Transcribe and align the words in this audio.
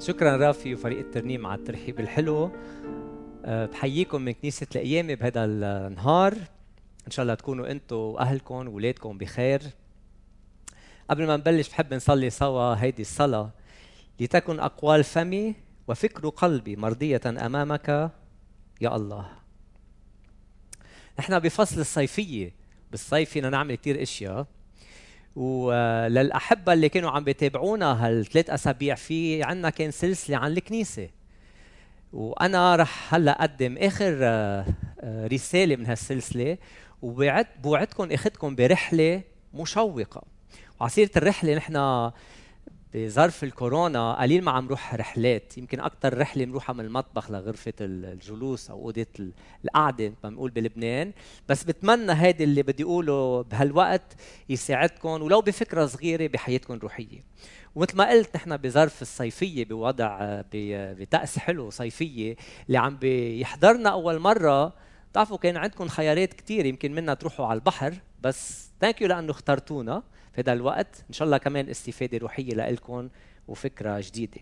شكرا 0.00 0.36
رافي 0.36 0.74
وفريق 0.74 0.98
الترنيم 0.98 1.46
على 1.46 1.58
الترحيب 1.58 2.00
الحلو. 2.00 2.50
أه، 3.44 3.66
بحييكم 3.66 4.22
من 4.22 4.32
كنيسة 4.32 4.66
القيامة 4.74 5.14
بهذا 5.14 5.44
النهار. 5.44 6.32
إن 7.06 7.10
شاء 7.10 7.22
الله 7.22 7.34
تكونوا 7.34 7.70
أنتم 7.70 7.96
وأهلكم 7.96 8.54
وأولادكم 8.54 9.18
بخير. 9.18 9.62
قبل 11.10 11.26
ما 11.26 11.36
نبلش 11.36 11.68
بحب 11.68 11.94
نصلي 11.94 12.30
سوا 12.30 12.74
هيدي 12.82 13.02
الصلاة 13.02 13.50
لتكن 14.20 14.60
أقوال 14.60 15.04
فمي 15.04 15.54
وفكر 15.88 16.28
قلبي 16.28 16.76
مرضية 16.76 17.20
أمامك 17.26 17.88
يا 18.80 18.96
الله. 18.96 19.28
نحن 21.18 21.38
بفصل 21.38 21.80
الصيفية. 21.80 22.52
بالصيف 22.90 23.30
فينا 23.30 23.50
نعمل 23.50 23.74
كثير 23.74 24.02
أشياء. 24.02 24.46
وللأحبة 25.36 26.72
اللي 26.72 26.88
كانوا 26.88 27.10
عم 27.10 27.24
بيتابعونا 27.24 28.06
هالثلاث 28.06 28.50
أسابيع 28.50 28.94
في 28.94 29.42
عندنا 29.42 29.70
كان 29.70 29.90
سلسلة 29.90 30.36
عن 30.36 30.52
الكنيسة. 30.52 31.08
وأنا 32.12 32.76
رح 32.76 33.14
هلأ 33.14 33.40
أقدم 33.40 33.78
آخر 33.78 34.18
آه، 34.22 34.64
آه، 35.00 35.26
رسالة 35.26 35.76
من 35.76 35.86
هالسلسلة 35.86 36.58
وبوعد 37.02 37.46
بوعدكم 37.62 38.12
أخذكم 38.12 38.54
برحلة 38.54 39.22
مشوقة. 39.54 40.22
وعصيرة 40.80 41.10
الرحلة 41.16 41.54
نحن 41.54 41.76
بظرف 42.94 43.44
الكورونا 43.44 44.14
قليل 44.20 44.44
ما 44.44 44.50
عم 44.50 44.64
نروح 44.64 44.94
رحلات. 44.94 45.58
يمكن 45.58 45.80
أكثر 45.80 46.18
رحلة 46.18 46.44
بنروحها 46.44 46.74
من 46.74 46.84
المطبخ 46.84 47.30
لغرفة 47.30 47.72
الجلوس 47.80 48.70
أو 48.70 48.82
أوضة 48.82 49.06
القعدة 49.64 50.12
بنقول 50.24 50.50
بلبنان. 50.50 51.12
بس 51.48 51.64
بتمنى 51.64 52.12
هيدي 52.12 52.44
اللي 52.44 52.62
بدي 52.62 52.82
أقوله 52.82 53.42
بهالوقت 53.42 54.16
يساعدكم 54.48 55.08
ولو 55.08 55.40
بفكرة 55.40 55.86
صغيرة 55.86 56.26
بحياتكم 56.26 56.74
الروحية. 56.74 57.24
ومثل 57.74 57.96
ما 57.96 58.10
قلت 58.10 58.36
نحن 58.36 58.56
بظرف 58.56 59.02
الصيفية 59.02 59.64
بوضع 59.64 60.42
بتأس 60.52 61.38
حلو 61.38 61.70
صيفية 61.70 62.36
اللي 62.66 62.78
عم 62.78 62.96
بيحضرنا 62.96 63.88
أول 63.90 64.18
مرة. 64.18 64.72
بتعرفوا 65.12 65.36
كان 65.36 65.56
عندكم 65.56 65.88
خيارات 65.88 66.34
كثير 66.34 66.66
يمكن 66.66 66.92
منا 66.92 67.14
تروحوا 67.14 67.46
على 67.46 67.58
البحر 67.58 67.94
بس 68.20 68.70
ثانك 68.80 69.02
يو 69.02 69.08
لأنه 69.08 69.30
اخترتونا. 69.30 70.02
في 70.32 70.40
هذا 70.40 70.52
الوقت. 70.52 71.04
إن 71.08 71.12
شاء 71.12 71.26
الله 71.26 71.38
كمان 71.38 71.68
استفادة 71.68 72.18
روحية 72.18 72.54
لكم 72.54 73.08
وفكرة 73.48 74.00
جديدة. 74.00 74.40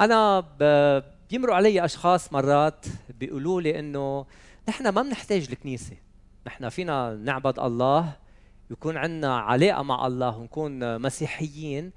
أنا 0.00 0.40
بيمروا 1.30 1.54
علي 1.54 1.84
أشخاص 1.84 2.32
مرات 2.32 2.86
بيقولوا 3.20 3.60
لي 3.60 3.78
إنه 3.78 4.26
نحن 4.68 4.88
ما 4.88 5.02
بنحتاج 5.02 5.46
الكنيسة. 5.50 5.96
نحن 6.46 6.68
فينا 6.68 7.14
نعبد 7.14 7.58
الله 7.58 8.12
يكون 8.70 8.96
عندنا 8.96 9.38
علاقة 9.38 9.82
مع 9.82 10.06
الله 10.06 10.38
ونكون 10.38 11.00
مسيحيين. 11.00 11.92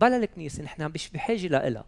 بلا 0.00 0.16
الكنيسة 0.16 0.62
نحن 0.62 0.90
مش 0.94 1.10
بحاجة 1.10 1.46
لها 1.46 1.84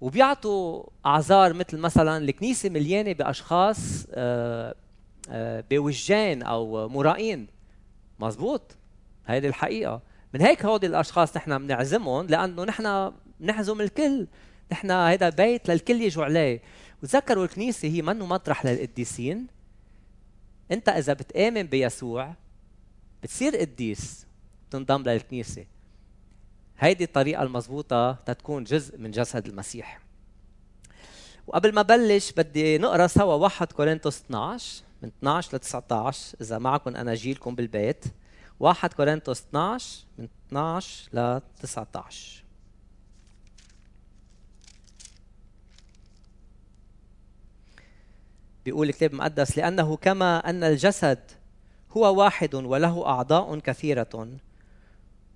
وبيعطوا 0.00 0.84
أعذار 1.06 1.52
مثل 1.52 1.78
مثلا 1.78 2.18
الكنيسة 2.18 2.68
مليانة 2.68 3.12
بأشخاص 3.12 4.06
آه، 4.10 4.74
آه، 5.30 5.64
بوجين 5.70 6.42
أو 6.42 6.88
مرائين 6.88 7.46
مزبوط 8.20 8.76
هيدي 9.26 9.48
الحقيقة. 9.48 10.02
من 10.34 10.40
هيك 10.40 10.64
هودي 10.64 10.86
الأشخاص 10.86 11.36
نحن 11.36 11.58
بنعزمهم 11.58 12.26
لأنه 12.26 12.64
نحن 12.64 13.12
بنعزم 13.40 13.80
الكل. 13.80 14.26
نحن 14.72 14.90
هذا 14.90 15.28
بيت 15.28 15.70
للكل 15.70 16.02
يجوا 16.02 16.24
عليه. 16.24 16.62
وتذكروا 17.02 17.44
الكنيسة 17.44 17.88
هي 17.88 18.02
منه 18.02 18.26
مطرح 18.26 18.66
للقديسين؟ 18.66 19.46
أنت 20.72 20.88
إذا 20.88 21.12
بتآمن 21.12 21.62
بيسوع 21.62 22.34
بتصير 23.22 23.56
قديس 23.56 24.26
تنضم 24.70 25.02
للكنيسة. 25.02 25.64
هيدي 26.78 27.04
الطريقة 27.04 27.42
المضبوطة 27.42 28.12
تتكون 28.12 28.64
جزء 28.64 28.98
من 28.98 29.10
جسد 29.10 29.46
المسيح. 29.46 30.00
وقبل 31.46 31.74
ما 31.74 31.82
بلش 31.82 32.32
بدي 32.32 32.78
نقرأ 32.78 33.06
سوا 33.06 33.34
1 33.34 33.72
كورنثوس 33.72 34.20
12 34.20 34.82
من 35.02 35.10
12 35.18 35.56
ل 35.56 35.58
19 35.58 36.36
اذا 36.40 36.58
معكم 36.58 36.96
اناجيلكم 36.96 37.54
بالبيت. 37.54 38.04
1 38.60 38.92
كورنثوس 38.92 39.40
12 39.40 40.04
من 40.18 40.28
12 40.48 41.08
ل 41.12 41.40
19 41.60 42.44
بيقول 48.64 48.88
الكتاب 48.88 49.12
المقدس 49.12 49.58
لأنه 49.58 49.96
كما 49.96 50.50
أن 50.50 50.64
الجسد 50.64 51.18
هو 51.96 52.18
واحد 52.22 52.54
وله 52.54 53.06
أعضاء 53.06 53.58
كثيرة 53.58 54.28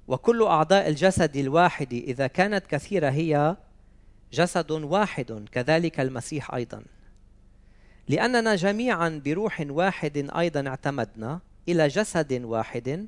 وكل 0.09 0.43
أعضاء 0.43 0.89
الجسد 0.89 1.37
الواحد 1.37 1.93
إذا 1.93 2.27
كانت 2.27 2.67
كثيرة 2.67 3.11
هي 3.11 3.57
جسد 4.33 4.71
واحد 4.71 5.49
كذلك 5.53 6.01
المسيح 6.01 6.55
أيضا. 6.55 6.83
لأننا 8.09 8.55
جميعا 8.57 9.23
بروح 9.25 9.67
واحد 9.69 10.31
أيضا 10.37 10.69
اعتمدنا 10.69 11.41
إلى 11.69 11.89
جسد 11.89 12.33
واحد. 12.33 13.07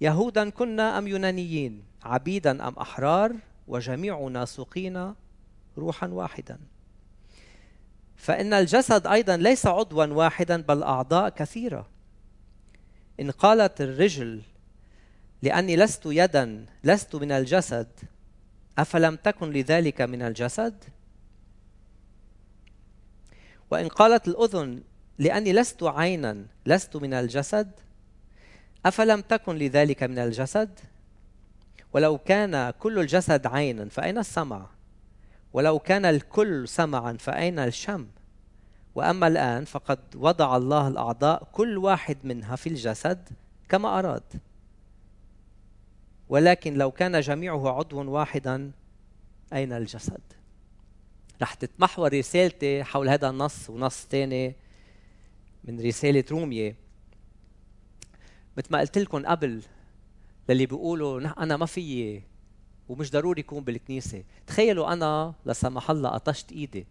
يهودا 0.00 0.50
كنا 0.50 0.98
أم 0.98 1.08
يونانيين؟ 1.08 1.82
عبيدا 2.02 2.68
أم 2.68 2.74
أحرار؟ 2.78 3.36
وجميعنا 3.68 4.44
سقينا 4.44 5.14
روحا 5.78 6.06
واحدا. 6.08 6.58
فإن 8.16 8.52
الجسد 8.52 9.06
أيضا 9.06 9.36
ليس 9.36 9.66
عضوا 9.66 10.06
واحدا 10.06 10.62
بل 10.62 10.82
أعضاء 10.82 11.28
كثيرة. 11.28 11.88
إن 13.20 13.30
قالت 13.30 13.80
الرجل 13.80 14.42
لأني 15.42 15.76
لست 15.76 16.02
يدا 16.06 16.66
لست 16.84 17.14
من 17.16 17.32
الجسد 17.32 17.88
أفلم 18.78 19.16
تكن 19.16 19.50
لذلك 19.50 20.00
من 20.00 20.22
الجسد؟ 20.22 20.84
وإن 23.70 23.88
قالت 23.88 24.28
الأذن 24.28 24.82
لأني 25.18 25.52
لست 25.52 25.82
عينا 25.82 26.46
لست 26.66 26.96
من 26.96 27.14
الجسد 27.14 27.70
أفلم 28.86 29.20
تكن 29.20 29.56
لذلك 29.56 30.02
من 30.02 30.18
الجسد؟ 30.18 30.78
ولو 31.92 32.18
كان 32.18 32.70
كل 32.70 32.98
الجسد 32.98 33.46
عينا 33.46 33.88
فأين 33.88 34.18
السمع؟ 34.18 34.66
ولو 35.52 35.78
كان 35.78 36.04
الكل 36.04 36.68
سمعا 36.68 37.12
فأين 37.12 37.58
الشم؟ 37.58 38.06
وأما 38.94 39.26
الآن 39.26 39.64
فقد 39.64 39.98
وضع 40.16 40.56
الله 40.56 40.88
الأعضاء 40.88 41.48
كل 41.52 41.78
واحد 41.78 42.16
منها 42.24 42.56
في 42.56 42.68
الجسد 42.68 43.28
كما 43.68 43.98
أراد 43.98 44.22
ولكن 46.28 46.74
لو 46.74 46.90
كان 46.90 47.20
جميعه 47.20 47.78
عضو 47.78 48.10
واحدا 48.10 48.70
أين 49.52 49.72
الجسد؟ 49.72 50.20
رح 51.42 51.54
تتمحور 51.54 52.18
رسالتي 52.18 52.84
حول 52.84 53.08
هذا 53.08 53.30
النص 53.30 53.70
ونص 53.70 54.06
ثاني 54.10 54.54
من 55.64 55.80
رسالة 55.80 56.24
رومية. 56.30 56.76
مثل 58.56 58.68
ما 58.70 58.80
قلت 58.80 58.98
لكم 58.98 59.26
قبل 59.26 59.62
للي 60.48 60.66
بيقولوا 60.66 61.42
أنا 61.42 61.56
ما 61.56 61.66
فيي 61.66 62.22
ومش 62.88 63.10
ضروري 63.10 63.40
يكون 63.40 63.64
بالكنيسة. 63.64 64.24
تخيلوا 64.46 64.92
أنا 64.92 65.34
لا 65.44 65.52
سمح 65.52 65.90
الله 65.90 66.08
قطشت 66.08 66.52
إيدي 66.52 66.86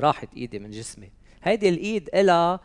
راحت 0.00 0.34
إيدي 0.34 0.58
من 0.58 0.70
جسمي. 0.70 1.10
هيدي 1.42 1.68
الإيد 1.68 2.10
لها 2.14 2.60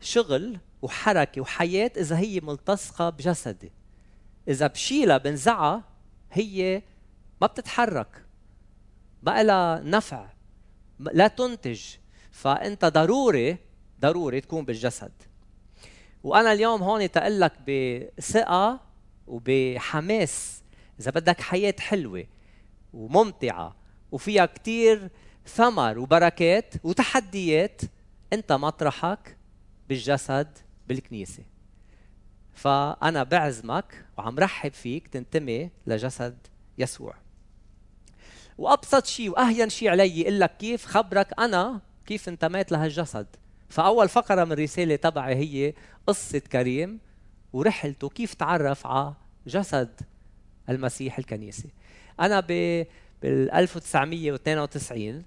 شغل 0.00 0.58
وحركة 0.82 1.40
وحياة 1.40 1.92
إذا 1.96 2.18
هي 2.18 2.40
ملتصقة 2.40 3.10
بجسدي. 3.10 3.72
إذا 4.48 4.66
بشيلها 4.66 5.18
بنزعها 5.18 5.84
هي 6.32 6.82
ما 7.40 7.46
بتتحرك 7.46 8.24
ما 9.22 9.42
لها 9.42 9.80
نفع 9.80 10.28
لا 11.00 11.28
تنتج. 11.28 11.82
فأنت 12.30 12.84
ضروري 12.84 13.65
ضروري 14.00 14.40
تكون 14.40 14.64
بالجسد. 14.64 15.12
وأنا 16.24 16.52
اليوم 16.52 16.82
هون 16.82 17.10
تقول 17.10 17.40
لك 17.40 17.52
بثقة 17.68 18.80
وبحماس 19.26 20.62
إذا 21.00 21.10
بدك 21.10 21.40
حياة 21.40 21.74
حلوة 21.78 22.24
وممتعة 22.94 23.76
وفيها 24.12 24.46
كثير 24.46 25.10
ثمر 25.46 25.98
وبركات 25.98 26.74
وتحديات 26.84 27.80
أنت 28.32 28.52
مطرحك 28.52 29.36
بالجسد 29.88 30.58
بالكنيسة. 30.88 31.42
فأنا 32.54 33.22
بعزمك 33.22 34.04
وعم 34.18 34.38
رحب 34.38 34.72
فيك 34.72 35.08
تنتمي 35.08 35.70
لجسد 35.86 36.38
يسوع. 36.78 37.14
وأبسط 38.58 39.06
شيء 39.06 39.30
وأهين 39.30 39.68
شيء 39.68 39.88
علي 39.88 40.20
يقول 40.20 40.40
لك 40.40 40.56
كيف 40.56 40.86
خبرك 40.86 41.40
أنا 41.40 41.80
كيف 42.06 42.28
انتميت 42.28 42.72
لهالجسد. 42.72 43.26
فأول 43.68 44.08
فقرة 44.08 44.44
من 44.44 44.52
الرساله 44.52 44.96
تبعي 44.96 45.34
هي 45.34 45.74
قصة 46.06 46.38
كريم 46.38 46.98
ورحلته 47.52 48.08
كيف 48.08 48.34
تعرف 48.34 48.86
على 48.86 49.14
جسد 49.46 50.00
المسيح 50.68 51.18
الكنيسه 51.18 51.68
أنا 52.20 52.40
ب 52.40 52.46
بال 53.22 53.50
1992 53.52 55.24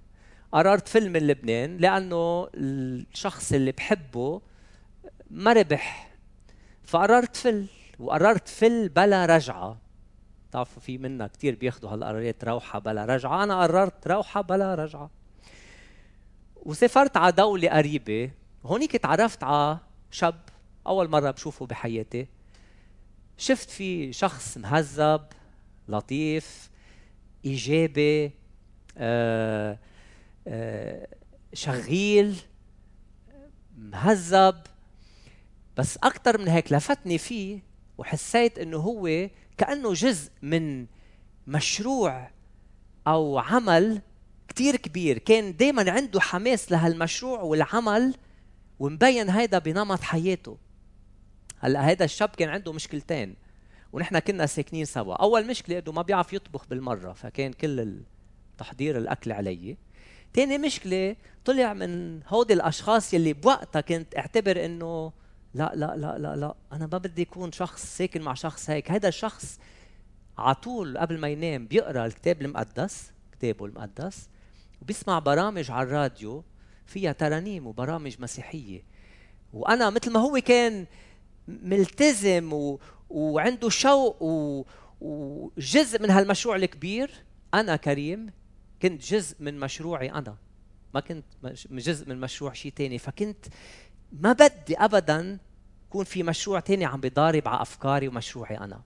قررت 0.51 0.87
فيلم 0.87 1.11
من 1.11 1.27
لبنان 1.27 1.77
لأنه 1.77 2.49
الشخص 2.55 3.53
اللي 3.53 3.71
بحبه 3.71 4.41
ما 5.31 5.53
ربح. 5.53 6.09
فقررت 6.83 7.35
فل 7.35 7.67
وقررت 7.99 8.47
فل 8.47 8.89
بلا 8.89 9.25
رجعة. 9.25 9.77
بتعرفوا 10.49 10.81
في 10.81 10.97
منا 10.97 11.27
كثير 11.27 11.55
بياخذوا 11.55 11.89
هالقرارات 11.89 12.43
روحة 12.43 12.79
بلا 12.79 13.05
رجعة. 13.05 13.43
أنا 13.43 13.61
قررت 13.61 14.07
روحة 14.07 14.41
بلا 14.41 14.75
رجعة. 14.75 15.09
وسافرت 16.65 17.17
على 17.17 17.31
دولة 17.31 17.69
قريبة. 17.69 18.31
هونيك 18.65 18.91
تعرفت 18.91 19.43
على 19.43 19.79
شاب 20.11 20.39
أول 20.87 21.09
مرة 21.09 21.31
بشوفه 21.31 21.65
بحياتي. 21.65 22.27
شفت 23.37 23.69
في 23.69 24.13
شخص 24.13 24.57
مهذب 24.57 25.25
لطيف 25.87 26.69
إيجابي 27.45 28.31
آه 28.97 29.79
آه 30.47 31.07
شغيل 31.53 32.37
مهذب. 33.77 34.55
بس 35.77 35.97
أكثر 35.97 36.37
من 36.37 36.47
هيك 36.47 36.73
لفتني 36.73 37.17
فيه 37.17 37.59
وحسيت 37.97 38.59
إنه 38.59 38.77
هو 38.77 39.29
كأنه 39.57 39.93
جزء 39.93 40.31
من 40.41 40.85
مشروع 41.47 42.31
أو 43.07 43.39
عمل 43.39 44.01
كتير 44.49 44.75
كبير. 44.75 45.17
كان 45.17 45.55
دايما 45.55 45.91
عنده 45.91 46.19
حماس 46.19 46.71
لهالمشروع 46.71 47.41
والعمل 47.41 48.15
ومبين 48.79 49.29
هيدا 49.29 49.59
بنمط 49.59 50.01
حياته. 50.01 50.57
هلأ 51.59 51.87
هيدا 51.87 52.05
الشاب 52.05 52.29
كان 52.29 52.49
عنده 52.49 52.73
مشكلتين 52.73 53.35
ونحن 53.93 54.19
كنا 54.19 54.45
ساكنين 54.45 54.85
سوا. 54.85 55.15
أول 55.15 55.47
مشكلة 55.47 55.79
إنه 55.79 55.91
ما 55.91 56.01
بيعرف 56.01 56.33
يطبخ 56.33 56.65
بالمرة 56.67 57.13
فكان 57.13 57.53
كل 57.53 58.01
تحضير 58.57 58.97
الأكل 58.97 59.31
علي. 59.31 59.77
تاني 60.33 60.57
مشكلة 60.57 61.15
طلع 61.45 61.73
من 61.73 62.21
هودي 62.27 62.53
الأشخاص 62.53 63.13
يلي 63.13 63.33
بوقتها 63.33 63.81
كنت 63.81 64.17
أعتبر 64.17 64.65
إنه 64.65 65.11
لا 65.53 65.71
لا 65.75 65.95
لا 65.97 66.17
لا 66.17 66.35
لا 66.35 66.55
أنا 66.73 66.89
ما 66.91 66.97
بدي 66.97 67.21
اكون 67.21 67.51
شخص 67.51 67.97
ساكن 67.97 68.21
مع 68.21 68.33
شخص 68.33 68.69
هيك. 68.69 68.91
هذا 68.91 69.07
الشخص 69.07 69.59
على 70.37 70.55
طول 70.55 70.97
قبل 70.97 71.19
ما 71.19 71.27
ينام 71.27 71.67
بيقرأ 71.67 72.05
الكتاب 72.05 72.41
المقدس 72.41 73.11
كتابه 73.31 73.65
المقدس 73.65 74.29
وبيسمع 74.81 75.19
برامج 75.19 75.71
على 75.71 75.87
الراديو 75.87 76.43
فيها 76.85 77.11
ترانيم 77.11 77.67
وبرامج 77.67 78.15
مسيحية. 78.19 78.83
وأنا 79.53 79.89
مثل 79.89 80.11
ما 80.11 80.19
هو 80.19 80.41
كان 80.45 80.85
ملتزم 81.47 82.53
و... 82.53 82.79
وعنده 83.09 83.69
شوق 83.69 84.23
و... 84.23 84.65
وجزء 85.01 86.01
من 86.01 86.09
هالمشروع 86.11 86.55
الكبير 86.55 87.11
أنا 87.53 87.75
كريم 87.75 88.31
كنت 88.81 89.01
جزء 89.01 89.35
من 89.39 89.59
مشروعي 89.59 90.11
أنا. 90.11 90.37
ما 90.93 90.99
كنت 90.99 91.25
جزء 91.71 92.09
من 92.09 92.19
مشروع 92.19 92.53
شيء 92.53 92.71
تاني. 92.71 92.97
فكنت 92.97 93.45
ما 94.11 94.33
بدي 94.33 94.77
ابدا 94.77 95.39
يكون 95.87 96.03
في 96.03 96.23
مشروع 96.23 96.59
تاني 96.59 96.85
عم 96.85 97.01
بضارب 97.01 97.47
على 97.47 97.61
أفكاري 97.61 98.07
ومشروعي 98.07 98.57
أنا. 98.57 98.81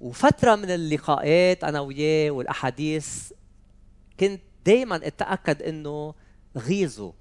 وفترة 0.00 0.56
من 0.56 0.70
اللقاءات 0.70 1.64
أنا 1.64 1.80
وياه 1.80 2.30
والأحاديث 2.30 3.32
كنت 4.20 4.40
دائما 4.66 4.96
أتأكد 4.96 5.62
إنه 5.62 6.14
غيظه. 6.56 7.12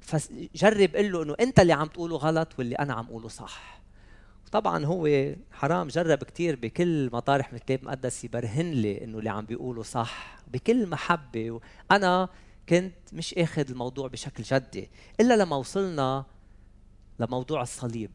فجرب 0.00 0.96
قل 0.96 1.12
له 1.12 1.22
إنه 1.22 1.34
أنت 1.40 1.60
اللي 1.60 1.72
عم 1.72 1.86
تقوله 1.86 2.16
غلط 2.16 2.48
واللي 2.58 2.74
أنا 2.74 2.94
عم 2.94 3.06
اقوله 3.06 3.28
صح. 3.28 3.82
طبعا 4.52 4.84
هو 4.84 5.34
حرام 5.52 5.88
جرب 5.88 6.24
كثير 6.24 6.56
بكل 6.56 7.10
مطارح 7.12 7.52
من 7.52 7.58
الكتاب 7.58 7.78
المقدس 7.82 8.24
يبرهن 8.24 8.70
لي 8.70 9.04
إنه 9.04 9.18
اللي 9.18 9.30
عم 9.30 9.46
بيقوله 9.46 9.82
صح 9.82 10.38
بكل 10.48 10.86
محبة. 10.86 11.50
وأنا 11.90 12.28
كنت 12.68 12.94
مش 13.12 13.34
آخذ 13.34 13.70
الموضوع 13.70 14.08
بشكل 14.08 14.42
جدي 14.42 14.90
إلا 15.20 15.36
لما 15.36 15.56
وصلنا 15.56 16.24
لموضوع 17.20 17.62
الصليب. 17.62 18.10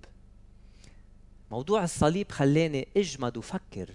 موضوع 1.51 1.83
الصليب 1.83 2.31
خلاني 2.31 2.87
أجمد 2.97 3.37
وفكر. 3.37 3.89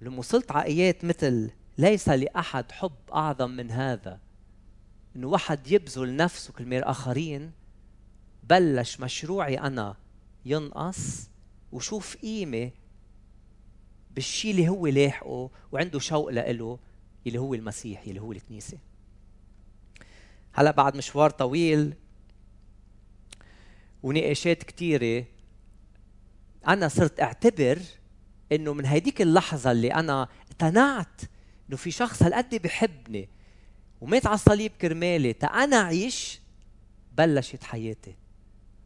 لما 0.00 0.18
وصلت 0.18 0.52
على 0.52 0.66
ايات 0.66 1.04
مثل 1.04 1.50
ليس 1.78 2.08
لأحد 2.08 2.72
حب 2.72 2.92
أعظم 3.14 3.50
من 3.50 3.70
هذا. 3.70 4.20
انه 5.16 5.26
واحد 5.26 5.70
يبذل 5.70 6.16
نفسه 6.16 6.52
كرمال 6.52 6.84
اخرين 6.84 7.52
بلش 8.42 9.00
مشروعي 9.00 9.60
أنا 9.60 9.96
ينقص 10.44 11.30
وشوف 11.72 12.16
قيمة 12.16 12.70
بالشيء 14.10 14.50
اللي 14.50 14.68
هو 14.68 14.86
لاحقه 14.86 15.50
وعنده 15.72 15.98
شوق 15.98 16.30
له 16.30 16.78
اللي 17.26 17.38
هو 17.38 17.54
المسيح 17.54 18.02
اللي 18.02 18.20
هو 18.20 18.32
الكنيسة. 18.32 18.78
هلا 20.52 20.70
بعد 20.70 20.96
مشوار 20.96 21.30
طويل 21.30 21.94
ونقاشات 24.02 24.62
كثيره 24.62 25.24
أنا 26.68 26.88
صرت 26.88 27.20
أعتبر 27.20 27.78
إنه 28.52 28.72
من 28.72 28.86
هيديك 28.86 29.22
اللحظة 29.22 29.70
اللي 29.70 29.94
أنا 29.94 30.28
اقتنعت 30.50 31.20
إنه 31.68 31.76
في 31.76 31.90
شخص 31.90 32.22
هالقد 32.22 32.54
بحبني 32.54 33.28
ومات 34.00 34.26
على 34.26 34.34
الصليب 34.34 34.72
كرمالي 34.80 35.32
تا 35.32 35.46
أنا 35.46 35.76
اعيش 35.76 36.40
بلشت 37.12 37.64
حياتي. 37.64 38.14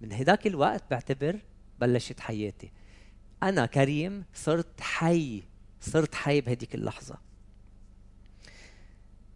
من 0.00 0.12
هداك 0.12 0.46
الوقت 0.46 0.84
بعتبر 0.90 1.38
بلشت 1.81 2.20
حياتي. 2.20 2.73
أنا 3.43 3.67
كريم 3.67 4.25
صرت 4.34 4.81
حي 4.81 5.43
صرت 5.81 6.14
حي 6.14 6.40
بهديك 6.40 6.75
اللحظة. 6.75 7.19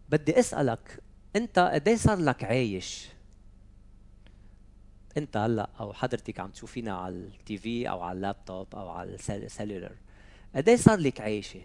بدي 0.09 0.39
أسألك 0.39 1.01
أنت 1.37 1.59
قد 1.59 1.95
صار 1.95 2.19
لك 2.19 2.45
عايش؟ 2.45 3.09
أنت 5.17 5.37
هلأ 5.37 5.71
أو 5.81 5.93
حضرتك 5.93 6.41
عم 6.41 6.51
تشوفينا 6.51 6.97
على 6.97 7.15
التي 7.15 7.59
في 7.59 7.89
أو 7.89 8.01
على 8.01 8.17
اللابتوب 8.17 8.75
أو 8.75 8.89
على 8.89 9.15
السيلولر 9.15 9.97
قد 10.55 10.71
صار 10.71 10.99
لك 10.99 11.21
عايشة؟ 11.21 11.61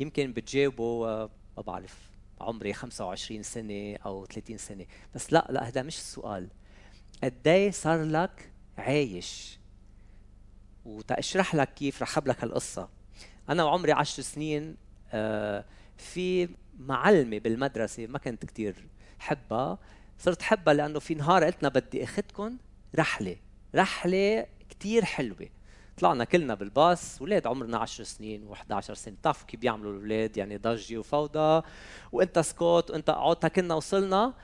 يمكن 0.00 0.32
بتجاوبوا 0.32 1.28
ما 1.56 1.62
بعرف 1.62 2.10
عمري 2.40 2.72
25 2.72 3.42
سنة 3.42 3.96
أو 3.96 4.26
30 4.26 4.58
سنة. 4.58 4.86
بس 5.14 5.32
لا 5.32 5.46
لا 5.50 5.68
هذا 5.68 5.82
مش 5.82 5.96
السؤال. 5.96 6.48
قد 7.24 7.70
صار 7.72 8.02
لك 8.02 8.52
عايش؟ 8.78 9.58
وتأشرح 10.84 11.54
لك 11.54 11.74
كيف 11.74 12.02
رح 12.02 12.18
لك 12.18 12.44
هالقصة. 12.44 12.88
أنا 13.48 13.64
وعمري 13.64 13.92
10 13.92 14.22
سنين 14.22 14.76
آه 15.12 15.64
في 15.96 16.48
معلمة 16.78 17.38
بالمدرسة 17.38 18.06
ما 18.06 18.18
كنت 18.18 18.46
كتير 18.46 18.88
حبها. 19.18 19.78
صرت 20.18 20.42
حبها 20.42 20.74
لأنه 20.74 20.98
في 20.98 21.14
نهار 21.14 21.44
قلتنا 21.44 21.68
بدي 21.68 22.04
أخذكم 22.04 22.58
رحلة. 22.96 23.36
رحلة 23.74 24.46
كتير 24.70 25.04
حلوة. 25.04 25.48
طلعنا 25.98 26.24
كلنا 26.24 26.54
بالباص 26.54 27.22
ولاد 27.22 27.46
عمرنا 27.46 27.78
10 27.78 28.04
سنين 28.04 28.54
و11 28.54 28.80
سنة. 28.80 29.14
بتعرفوا 29.14 29.46
كيف 29.46 29.60
بيعملوا 29.60 29.92
الاولاد 29.92 30.36
يعني 30.36 30.56
ضجة 30.56 30.98
وفوضى. 30.98 31.62
وأنت 32.12 32.38
سكوت 32.38 32.90
وأنت 32.90 33.10
قعدت 33.10 33.46
كنا 33.46 33.74
وصلنا. 33.74 34.34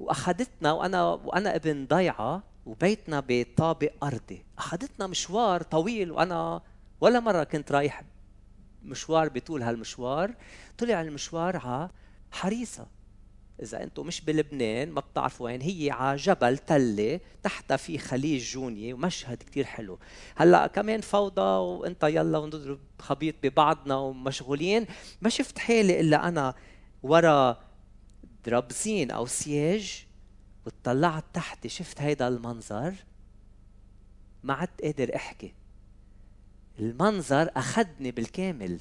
وأخذتنا 0.00 0.72
وأنا 0.72 1.04
وأنا 1.04 1.56
ابن 1.56 1.86
ضيعة 1.86 2.42
وبيتنا 2.66 3.24
بطابق 3.28 4.04
أرضي. 4.04 4.44
أخذتنا 4.58 5.06
مشوار 5.06 5.62
طويل 5.62 6.10
وأنا 6.10 6.62
ولا 7.00 7.20
مرة 7.20 7.44
كنت 7.44 7.72
رايح 7.72 8.02
مشوار 8.82 9.28
بطول 9.28 9.62
هالمشوار. 9.62 10.34
طلع 10.78 11.00
المشوار 11.00 11.56
على 11.56 11.90
حريصة. 12.32 12.86
إذا 13.62 13.82
أنتم 13.82 14.06
مش 14.06 14.20
بلبنان 14.20 14.90
ما 14.90 15.00
بتعرفوا 15.00 15.46
وين 15.46 15.60
هي 15.60 15.90
على 15.90 16.16
جبل 16.16 16.58
تلة 16.58 17.20
تحتها 17.42 17.76
في 17.76 17.98
خليج 17.98 18.52
جوني 18.52 18.92
ومشهد 18.92 19.36
كتير 19.36 19.64
حلو. 19.64 19.98
هلأ 20.36 20.66
كمان 20.66 21.00
فوضى 21.00 21.40
وإنت 21.40 22.04
يلا 22.04 22.38
ونضرب 22.38 22.80
خبيط 22.98 23.34
ببعضنا 23.42 23.96
ومشغولين. 23.96 24.86
ما 25.20 25.28
شفت 25.28 25.58
حالي 25.58 26.00
إلا 26.00 26.28
أنا 26.28 26.54
ورا 27.02 27.60
دربزين 28.44 29.10
أو 29.10 29.26
سياج 29.26 30.06
وطلعت 30.66 31.24
تحت 31.34 31.66
شفت 31.66 32.00
هيدا 32.00 32.28
المنظر؟ 32.28 32.94
ما 34.42 34.54
عدت 34.54 34.82
قادر 34.82 35.16
أحكي. 35.16 35.54
المنظر 36.78 37.50
أخذني 37.56 38.10
بالكامل. 38.10 38.78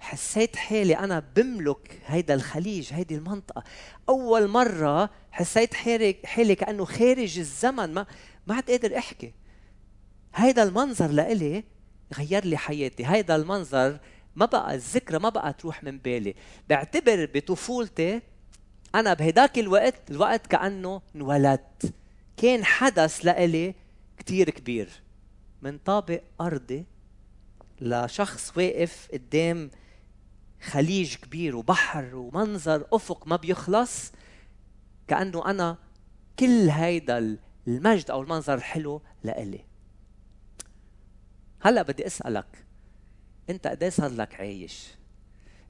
حسيت 0.00 0.56
حالي 0.56 0.98
أنا 0.98 1.22
بملك 1.36 2.00
هيدا 2.06 2.34
الخليج 2.34 2.92
هيدي 2.92 3.14
المنطقة. 3.14 3.64
أول 4.08 4.48
مرة 4.48 5.10
حسيت 5.32 5.74
حالي 5.74 6.16
حالي 6.24 6.54
كأنه 6.54 6.84
خارج 6.84 7.38
الزمن 7.38 7.94
ما 7.94 8.06
ما 8.46 8.54
عاد 8.54 8.70
قادر 8.70 8.98
أحكي. 8.98 9.32
هيدا 10.34 10.62
المنظر 10.62 11.06
لإلي 11.06 11.64
غير 12.18 12.44
لي 12.44 12.56
حياتي. 12.56 13.06
هيدا 13.06 13.36
المنظر 13.36 13.98
ما 14.36 14.46
بقى 14.46 14.74
الذكرى 14.74 15.18
ما 15.18 15.28
بقى 15.28 15.52
تروح 15.52 15.84
من 15.84 15.98
بالي. 15.98 16.34
بعتبر 16.68 17.30
بطفولتي 17.34 18.20
أنا 18.94 19.14
بهداك 19.14 19.58
الوقت 19.58 20.10
الوقت 20.10 20.46
كأنه 20.46 21.02
انولدت. 21.16 21.94
كان 22.36 22.64
حدث 22.64 23.20
لإلي 23.24 23.74
كتير 24.18 24.50
كبير. 24.50 24.88
من 25.62 25.78
طابق 25.78 26.22
أرضي 26.40 26.84
لشخص 27.80 28.52
واقف 28.56 29.08
قدام 29.12 29.70
خليج 30.62 31.14
كبير 31.16 31.56
وبحر 31.56 32.14
ومنظر 32.16 32.86
أفق 32.92 33.26
ما 33.26 33.36
بيخلص 33.36 34.12
كأنه 35.08 35.50
أنا 35.50 35.78
كل 36.38 36.70
هيدا 36.70 37.38
المجد 37.68 38.10
أو 38.10 38.22
المنظر 38.22 38.54
الحلو 38.54 39.02
لإلي. 39.24 39.64
هلأ 41.60 41.82
بدي 41.82 42.06
أسألك 42.06 42.64
أنت 43.50 43.66
قد 43.66 43.82
إيه 43.82 43.90
صار 43.90 44.10
لك 44.10 44.34
عايش؟ 44.34 44.86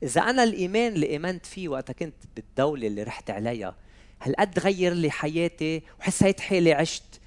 إذا 0.02 0.20
أنا 0.20 0.42
الإيمان 0.44 0.92
اللي 0.92 1.16
آمنت 1.16 1.46
فيه 1.46 1.68
وقتها 1.68 1.92
كنت 1.92 2.14
بالدولة 2.36 2.86
اللي 2.86 3.02
رحت 3.02 3.30
عليها 3.30 3.76
هالقد 4.22 4.58
غير 4.58 4.92
لي 4.92 5.10
حياتي 5.10 5.82
وحسيت 6.00 6.40
حالي 6.40 6.72
عشت؟ 6.72 7.20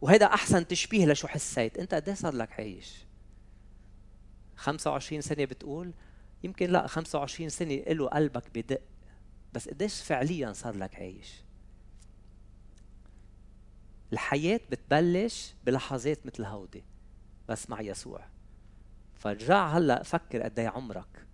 وهذا 0.00 0.26
أحسن 0.26 0.66
تشبيه 0.66 1.06
لشو 1.06 1.28
حسيت. 1.28 1.78
أنت 1.78 1.94
قد 1.94 2.08
إيه 2.08 2.14
صار 2.14 2.34
لك 2.34 2.52
عايش؟ 2.52 2.94
25 4.56 5.20
سنة 5.20 5.44
بتقول 5.44 5.92
يمكن 6.44 6.70
لا 6.70 6.86
25 6.86 7.48
سنة 7.48 7.74
له 7.74 8.08
قلبك 8.08 8.44
بدق 8.54 8.80
بس 9.52 9.68
قديش 9.68 10.02
فعليا 10.02 10.52
صار 10.52 10.76
لك 10.76 10.94
عايش 10.94 11.44
الحياة 14.12 14.60
بتبلش 14.70 15.54
بلحظات 15.66 16.26
مثل 16.26 16.44
هودي 16.44 16.84
بس 17.48 17.70
مع 17.70 17.80
يسوع. 17.80 18.24
فرجع 19.14 19.66
هلأ 19.66 20.02
فكر 20.02 20.42
قد 20.42 20.58
إيه 20.58 20.68
عمرك. 20.68 21.26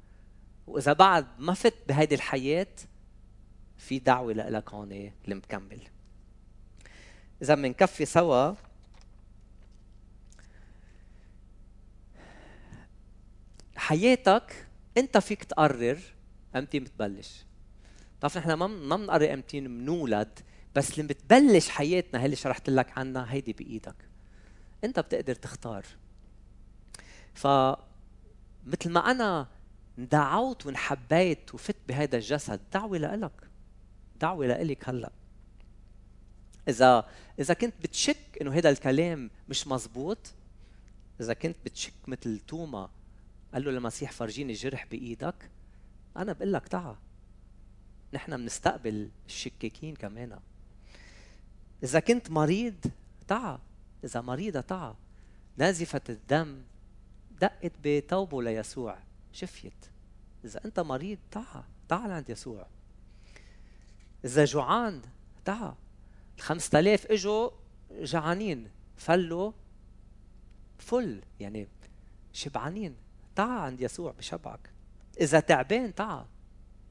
وإذا 0.66 0.92
بعد 0.92 1.26
ما 1.38 1.54
فت 1.54 1.74
بهيدي 1.88 2.14
الحياة 2.14 2.66
في 3.78 3.98
دعوة 3.98 4.32
لك 4.32 4.74
هون 4.74 5.12
المكمل. 5.28 5.80
إذا 7.42 7.54
بنكفي 7.54 8.04
سوا 8.04 8.54
حياتك 13.76 14.66
انت 15.00 15.18
فيك 15.18 15.44
تقرر 15.44 15.98
إمتى 16.56 16.78
بتبلش 16.78 17.44
بتعرف 18.18 18.38
نحن 18.38 18.52
ما 18.52 18.66
ما 18.66 18.96
بنقرر 18.96 19.34
إمتى 19.34 19.60
بنولد 19.60 20.40
بس 20.74 20.98
اللي 20.98 21.02
بتبلش 21.14 21.68
حياتنا 21.68 22.20
هي 22.20 22.24
اللي 22.24 22.36
شرحت 22.36 22.70
لك 22.70 22.98
عنها 22.98 23.32
هيدي 23.32 23.52
بإيدك. 23.52 23.94
انت 24.84 25.00
بتقدر 25.00 25.34
تختار. 25.34 25.84
ف 27.34 27.46
مثل 28.66 28.90
ما 28.90 29.10
أنا 29.10 29.46
اندعوت 29.98 30.66
وانحبيت 30.66 31.54
وفت 31.54 31.76
بهذا 31.88 32.16
الجسد 32.16 32.60
دعوة 32.72 32.98
لإلك. 32.98 33.50
دعوة 34.20 34.46
لإلك 34.46 34.88
هلأ. 34.88 35.12
اذا 36.68 37.08
إذا 37.38 37.54
كنت 37.54 37.74
بتشك 37.82 38.38
إنه 38.40 38.52
هذا 38.52 38.70
الكلام 38.70 39.30
مش 39.48 39.66
مزبوط 39.66 40.34
إذا 41.20 41.34
كنت 41.34 41.56
بتشك 41.64 41.92
مثل 42.06 42.38
توما 42.38 42.90
قال 43.54 43.64
له 43.64 43.70
المسيح 43.70 44.12
فرجيني 44.12 44.52
جرح 44.52 44.86
بإيدك. 44.86 45.50
أنا 46.16 46.32
بقول 46.32 46.52
لك 46.52 46.68
تعا. 46.68 46.96
نحن 48.14 48.36
بنستقبل 48.36 49.10
الشكاكين 49.26 49.94
كمان. 49.94 50.38
إذا 51.82 52.00
كنت 52.00 52.30
مريض 52.30 52.74
تعا. 53.28 53.58
إذا 54.04 54.20
مريضة 54.20 54.60
تعا. 54.60 54.96
نازفة 55.56 56.00
الدم 56.08 56.62
دقت 57.40 57.72
بتوبه 57.84 58.42
ليسوع. 58.42 58.98
شفيت. 59.32 59.86
إذا 60.44 60.64
أنت 60.64 60.80
مريض 60.80 61.18
تعا. 61.30 61.64
تعال 61.88 62.10
عند 62.10 62.30
يسوع. 62.30 62.66
إذا 64.24 64.44
جوعان 64.44 65.02
تعا. 65.44 65.76
الخمسة 66.36 66.78
آلاف 66.78 67.06
إجوا 67.06 67.50
جعانين. 67.92 68.68
فلوا 68.96 69.52
فل 70.78 71.22
يعني 71.40 71.68
شبعانين. 72.32 72.96
تعا 73.40 73.60
عند 73.60 73.80
يسوع 73.80 74.12
بشبعك 74.12 74.70
إذا 75.20 75.40
تعبان 75.40 75.94
تعا 75.94 76.26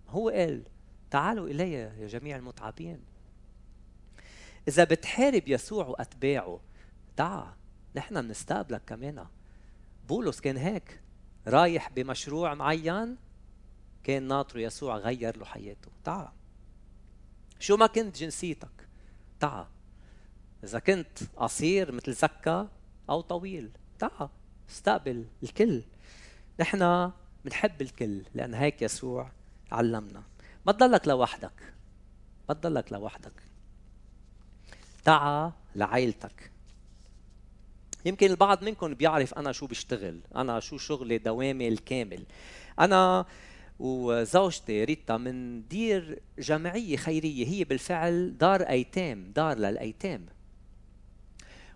هو 0.08 0.30
قال 0.30 0.64
تعالوا 1.12 1.48
إلي 1.48 1.72
يا 1.72 2.08
جميع 2.08 2.36
المتعبين. 2.36 3.02
إذا 4.68 4.84
بتحارب 4.84 5.44
يسوع 5.48 5.86
وأتباعه 5.86 6.60
تعا 7.18 7.56
نحن 7.96 8.22
بنستقبلك 8.22 8.82
كمان. 8.88 9.26
بولس 10.08 10.42
كان 10.42 10.58
هيك 10.58 11.02
رايح 11.48 11.90
بمشروع 11.90 12.54
معين 12.54 13.18
كان 14.04 14.24
ناطره 14.24 14.60
يسوع 14.60 14.98
غير 14.98 15.38
له 15.38 15.46
حياته. 15.46 15.92
تعا 16.04 16.34
شو 17.60 17.78
ما 17.78 17.88
كنت 17.88 18.18
جنسيتك؟ 18.18 18.88
تعا 19.40 19.68
إذا 20.64 20.80
كنت 20.80 21.20
قصير 21.38 21.92
مثل 21.92 22.14
زكا 22.14 22.70
أو 23.10 23.22
طويل 23.22 23.72
تعا 24.00 24.30
استقبل 24.70 25.26
الكل. 25.44 25.84
نحن 26.60 27.12
بنحب 27.46 27.82
الكل 27.82 28.24
لأن 28.36 28.54
هيك 28.54 28.82
يسوع 28.82 29.32
علمنا. 29.72 30.24
ما 30.66 30.72
تضلك 30.72 31.08
لوحدك. 31.08 31.74
ما 32.50 32.56
تضلك 32.56 32.94
لوحدك. 32.94 33.44
تعا 35.06 35.52
لعائلتك. 35.76 36.52
يمكن 38.06 38.32
البعض 38.32 38.64
منكم 38.64 38.94
بيعرف 38.94 39.34
أنا 39.34 39.52
شو 39.52 39.68
بشتغل 39.68 40.20
أنا 40.36 40.60
شو 40.60 40.78
شغلي 40.78 41.18
دوامي 41.18 41.68
الكامل. 41.68 42.26
أنا 42.80 43.26
وزوجتي 43.80 44.84
ريتا 44.84 45.18
مندير 45.18 46.22
جمعية 46.40 46.98
خيرية 46.98 47.48
هي 47.48 47.64
بالفعل 47.64 48.38
دار 48.38 48.62
أيتام 48.62 49.32
دار 49.32 49.58
للأيتام. 49.58 50.26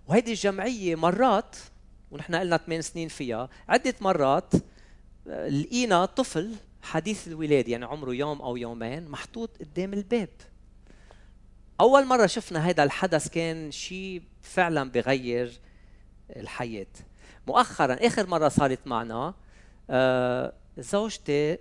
وهيدي 0.08 0.32
الجمعية 0.32 0.96
مرات 0.96 1.56
ونحن 2.12 2.36
قلنا 2.36 2.58
ثمان 2.58 2.82
سنين 2.82 3.08
فيها 3.08 3.50
عدة 3.70 3.96
مرات 4.02 4.54
لقينا 5.26 6.06
طفل 6.06 6.56
حديث 6.82 7.28
الولادة 7.28 7.72
يعني 7.72 7.86
عمره 7.86 8.12
يوم 8.16 8.42
أو 8.42 8.58
يومين 8.58 9.08
محطوط 9.08 9.58
قدام 9.60 9.94
الباب. 9.94 10.30
أول 11.82 12.06
مرة 12.06 12.26
شفنا 12.26 12.60
هذا 12.60 12.84
الحدث 12.84 13.30
كان 13.30 13.72
شيء 13.72 14.22
فعلا 14.42 14.92
بغير 14.92 15.60
الحياة. 16.36 16.88
مؤخرا 17.48 17.94
آخر 18.08 18.28
مرة 18.28 18.50
صارت 18.50 18.88
معنا 18.88 19.34
آه 19.90 20.54
زوجتي 20.78 21.58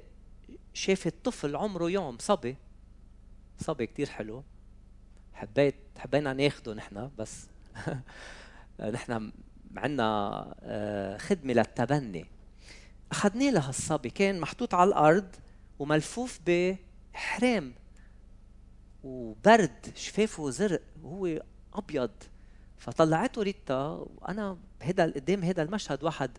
شافت 0.74 1.14
طفل 1.24 1.56
عمره 1.56 1.90
يوم 1.90 2.18
صبي. 2.18 2.56
صبي 3.58 3.86
كتير 3.86 4.08
حلو. 4.08 4.44
حبيت 5.34 5.74
حبينا 5.98 6.32
ناخده 6.32 6.74
نحن 6.74 7.10
بس 7.18 7.46
نحن 8.94 9.32
عندنا 9.76 10.54
آه، 10.60 11.16
خدمة 11.18 11.52
للتبني. 11.52 12.26
اخذناه 13.12 13.50
لهالصبي 13.50 14.10
كان 14.10 14.40
محطوط 14.40 14.74
على 14.74 14.88
الأرض 14.88 15.36
وملفوف 15.78 16.40
بحرام 16.46 17.74
وبرد 19.04 19.92
شفافه 19.94 20.50
زرق 20.50 20.80
وهو 21.02 21.42
أبيض. 21.74 22.10
فطلعته 22.78 23.42
ريتا 23.42 24.06
وأنا 24.16 24.58
هذا 24.82 25.04
قدام 25.04 25.44
هذا 25.44 25.62
المشهد 25.62 26.04
واحد 26.04 26.30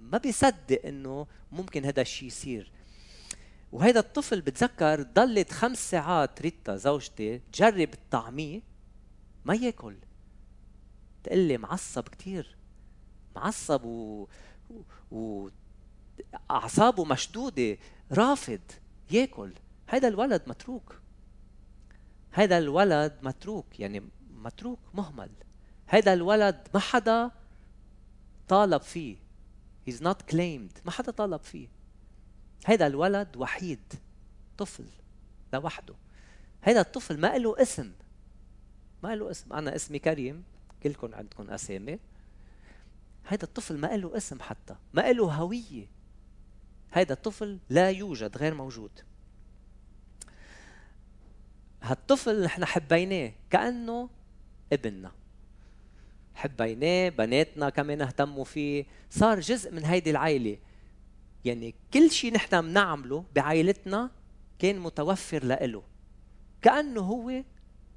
ما 0.00 0.18
بيصدق 0.18 0.86
إنه 0.86 1.26
ممكن 1.52 1.84
هذا 1.84 2.02
الشيء 2.02 2.28
يصير. 2.28 2.72
وهذا 3.72 4.00
الطفل 4.00 4.40
بتذكر 4.40 5.02
ضلت 5.02 5.52
خمس 5.52 5.90
ساعات 5.90 6.42
ريتا 6.42 6.76
زوجتي 6.76 7.38
تجرب 7.52 7.92
الطعمية 7.94 8.62
ما 9.44 9.54
ياكل. 9.54 9.96
تقول 11.24 11.38
لي 11.38 11.58
معصب 11.58 12.08
كثير 12.08 12.56
معصب 13.36 13.84
و, 13.84 14.28
و... 15.10 15.48
أعصابه 16.50 17.04
مشدودة 17.04 17.78
رافض 18.12 18.60
ياكل. 19.10 19.52
هذا 19.86 20.08
الولد 20.08 20.42
متروك. 20.46 21.00
هذا 22.30 22.58
الولد 22.58 23.18
متروك 23.22 23.80
يعني 23.80 24.02
متروك 24.34 24.78
مهمل. 24.94 25.30
هذا 25.86 26.12
الولد 26.12 26.68
ما 26.74 26.80
حدا 26.80 27.30
طالب 28.48 28.82
فيه. 28.82 29.16
He's 29.90 30.00
not 30.00 30.32
claimed. 30.32 30.84
ما 30.84 30.90
حدا 30.90 31.12
طالب 31.12 31.40
فيه. 31.40 31.68
هذا 32.64 32.86
الولد 32.86 33.36
وحيد 33.36 33.92
طفل 34.58 34.86
لوحده. 35.52 35.94
هذا 36.60 36.80
الطفل 36.80 37.20
ما 37.20 37.38
له 37.38 37.62
اسم. 37.62 37.92
ما 39.02 39.14
له 39.14 39.30
اسم. 39.30 39.52
أنا 39.52 39.76
اسمي 39.76 39.98
كريم 39.98 40.44
كلكم 40.82 41.14
عندكم 41.14 41.50
أسامي. 41.50 41.98
هذا 43.24 43.44
الطفل 43.44 43.78
ما 43.78 43.96
له 43.96 44.16
اسم 44.16 44.40
حتى. 44.40 44.76
ما 44.94 45.12
له 45.12 45.34
هوية. 45.34 45.86
هذا 46.90 47.12
الطفل 47.12 47.58
لا 47.70 47.90
يوجد 47.90 48.36
غير 48.36 48.54
موجود. 48.54 48.90
هالطفل 51.82 52.44
نحن 52.44 52.64
حبيناه 52.64 53.32
كأنه 53.50 54.08
ابننا. 54.72 55.12
حبيناه 56.34 57.08
بناتنا 57.08 57.70
كمان 57.70 58.02
اهتموا 58.02 58.44
فيه. 58.44 58.84
صار 59.10 59.40
جزء 59.40 59.72
من 59.72 59.84
هيدي 59.84 60.10
العائله 60.10 60.58
يعني 61.44 61.74
كل 61.94 62.10
شيء 62.10 62.32
نحن 62.32 62.60
بنعمله 62.60 63.24
بعائلتنا 63.34 64.10
كان 64.58 64.78
متوفر 64.78 65.44
لإله. 65.44 65.82
كأنه 66.62 67.00
هو 67.00 67.42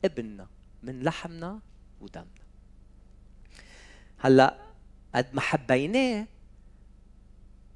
ابننا 0.06 0.48
من 0.84 1.04
لحمنا 1.04 1.60
ودمنا. 2.02 2.44
هلأ 4.18 4.58
قد 5.16 5.28
ما 5.34 5.42
حبيناه 5.42 6.28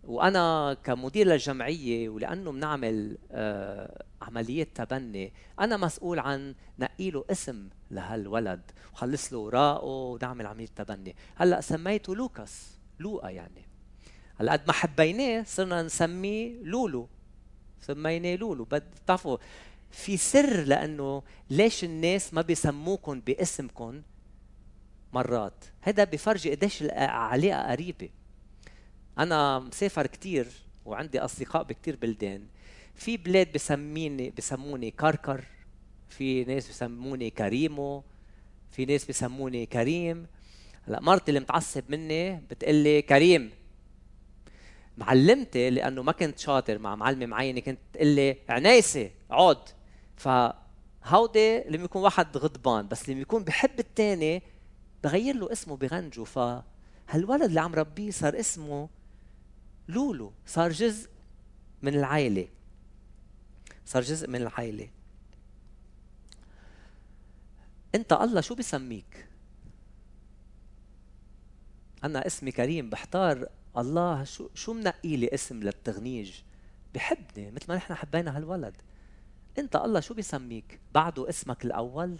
وأنا 0.08 0.78
كمدير 0.84 1.28
للجمعية 1.28 2.10
ولأنه 2.10 2.52
بنعمل 2.52 3.18
آه 3.32 4.04
عملية 4.22 4.68
تبني 4.76 5.34
أنا 5.60 5.78
مسؤول 5.78 6.20
عن 6.20 6.56
نقي 6.80 7.12
له 7.12 7.26
اسم 7.32 7.70
لهالولد 7.92 8.62
وخلص 8.94 9.34
له 9.34 9.40
أوراقه 9.40 9.86
ونعمل 9.86 10.46
عملية 10.46 10.68
تبني. 10.76 11.16
هلأ 11.36 11.62
سميته 11.62 12.16
لوكاس 12.16 12.78
لوقا 13.00 13.30
يعني. 13.30 13.66
هلأ 14.40 14.52
قد 14.52 14.62
ما 14.68 14.74
حبيناه 14.74 15.44
صرنا 15.44 15.84
نسميه 15.84 16.64
لولو. 16.64 17.08
سميناه 17.82 18.36
لولو. 18.36 18.64
بتعرفوا 18.66 19.38
في 19.92 20.18
سر 20.18 20.64
لأنه 20.64 21.24
ليش 21.50 21.84
الناس 21.84 22.34
ما 22.34 22.42
بيسموكم 22.42 23.20
باسمكم 23.20 24.02
مرات؟ 25.14 25.66
هذا 25.82 26.04
بفرجي 26.04 26.52
قديش 26.52 26.82
العلاقه 26.82 27.72
قريبة. 27.72 28.10
أنا 29.20 29.60
مسافر 29.60 30.08
كثير 30.08 30.48
وعندي 30.86 31.20
أصدقاء 31.20 31.64
بكثير 31.64 31.96
بلدان. 31.96 32.46
في 32.96 33.18
بلاد 33.18 33.52
بسميني 33.52 34.30
بسموني 34.38 34.92
كركر 34.92 35.44
في 36.10 36.44
ناس 36.44 36.70
بسموني 36.70 37.30
كريمو 37.30 38.04
في 38.72 38.86
ناس 38.86 39.06
بسموني 39.06 39.66
كريم. 39.66 40.28
هلأ 40.88 41.02
مرتي 41.02 41.30
اللي 41.30 41.40
متعصب 41.40 41.84
مني 41.90 42.36
بتقلي 42.36 43.02
كريم. 43.02 43.52
معلمتي 44.98 45.70
لأنه 45.70 46.04
ما 46.04 46.12
كنت 46.12 46.40
شاطر 46.40 46.80
مع 46.80 46.96
معلمة 46.96 47.26
معينة 47.26 47.60
كنت 47.60 47.80
تقول 47.94 48.08
لي 48.08 48.38
عنايسة 48.50 49.12
عود. 49.30 49.58
فهودي 50.16 51.64
لما 51.70 51.84
يكون 51.84 52.02
واحد 52.02 52.38
غضبان 52.38 52.88
بس 52.88 53.10
لما 53.10 53.22
يكون 53.22 53.44
بحب 53.44 53.80
الثاني 53.80 54.42
بغير 55.04 55.36
له 55.36 55.52
اسمه 55.52 55.78
بغنجه. 55.78 56.24
فهالولد 56.24 57.44
اللي 57.44 57.60
عم 57.60 57.76
ربيه 57.76 58.12
صار 58.12 58.40
اسمه 58.40 58.90
لولو 59.88 60.34
صار 60.46 60.72
جزء 60.72 61.10
من 61.82 61.94
العائلة. 61.94 62.48
صار 63.86 64.02
جزء 64.02 64.28
من 64.30 64.42
العائلة. 64.42 64.90
انت 67.96 68.14
الله 68.14 68.42
شو 68.42 68.56
بسميك؟ 68.56 69.28
أنا 72.04 72.28
اسمي 72.28 72.52
كريم 72.52 72.90
بحتار 72.90 73.48
الله 73.78 74.24
شو 74.24 74.50
شو 74.54 74.74
منقي 74.74 75.18
لي 75.18 75.34
اسم 75.34 75.64
للتغنيج؟ 75.64 76.34
بحبني 76.96 77.52
مثل 77.52 77.66
ما 77.70 77.76
نحن 77.76 77.94
حبينا 77.94 78.38
هالولد. 78.38 78.76
انت 79.60 79.76
الله 79.76 80.00
شو 80.00 80.14
بيسميك 80.14 80.80
بعده 80.94 81.30
اسمك 81.30 81.66
الأول؟ 81.66 82.18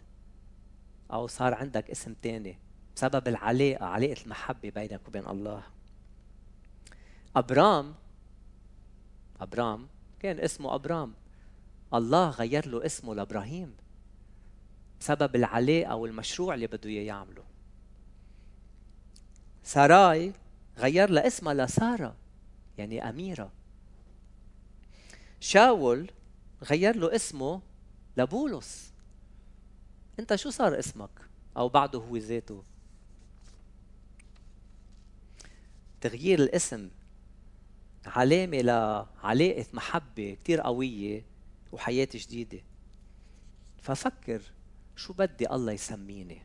أو 1.12 1.28
صار 1.28 1.54
عندك 1.54 1.90
اسم 1.90 2.14
تاني؟ 2.22 2.58
بسبب 2.96 3.28
العلاقة 3.28 3.86
علاقة 3.86 4.22
المحبة 4.24 4.70
بينك 4.70 5.08
وبين 5.08 5.28
الله. 5.28 5.64
أبرام. 7.38 7.96
أبرام. 9.42 9.88
كان 10.20 10.40
اسمه 10.40 10.76
أبرام. 10.76 11.14
الله 11.94 12.30
غير 12.30 12.68
له 12.68 12.86
اسمه 12.86 13.16
لإبراهيم. 13.16 13.76
بسبب 15.00 15.36
العلاقه 15.36 15.96
والمشروع 15.96 16.54
اللي 16.54 16.68
بده 16.68 16.90
إياه 16.90 17.04
يعمله. 17.04 17.44
ساراي 19.64 20.34
غير 20.78 21.10
لها 21.10 21.28
اسمها 21.28 21.54
لسارة 21.54 22.16
يعني 22.78 23.10
أميرة. 23.10 23.52
شاول 25.40 26.12
غير 26.64 26.96
له 26.96 27.16
اسمه 27.16 27.62
لبولس. 28.18 28.92
أنت 30.20 30.36
شو 30.36 30.50
صار 30.50 30.80
اسمك؟ 30.80 31.10
أو 31.58 31.70
بعده 31.70 32.00
هو 32.00 32.18
ذاته. 32.18 32.64
تغيير 36.02 36.40
الاسم. 36.40 36.90
علامة 38.08 38.58
لعلاقة 38.58 39.66
محبة 39.74 40.38
كتير 40.44 40.62
قوية 40.62 41.24
وحياة 41.72 42.08
جديدة. 42.14 42.60
ففكر 43.82 44.42
شو 44.96 45.14
بدي 45.14 45.52
الله 45.52 45.72
يسميني. 45.72 46.42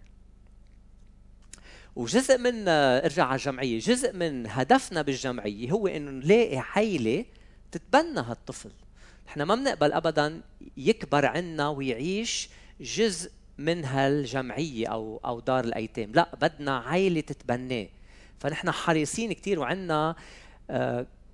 وجزء 1.96 2.38
من 2.38 2.68
ارجع 2.68 3.24
على 3.24 3.34
الجمعية 3.34 3.78
جزء 3.78 4.16
من 4.16 4.46
هدفنا 4.46 5.02
بالجمعية 5.02 5.70
هو 5.70 5.86
إنه 5.86 6.10
نلاقي 6.10 6.58
عائله 6.58 7.24
تتبنى 7.72 8.20
هالطفل. 8.20 8.70
نحن 9.26 9.42
ما 9.42 9.54
بنقبل 9.54 9.92
ابدا 9.92 10.40
يكبر 10.76 11.26
عنا 11.26 11.68
ويعيش 11.68 12.48
جزء 12.80 13.30
من 13.58 13.84
هالجمعية 13.84 14.86
أو 14.86 15.20
أو 15.24 15.40
دار 15.40 15.64
الأيتام. 15.64 16.12
لا 16.12 16.36
بدنا 16.42 16.78
عائله 16.78 17.20
تتبناه. 17.20 17.88
فنحن 18.38 18.70
حريصين 18.70 19.32
كثير 19.32 19.60
وعندنا 19.60 20.16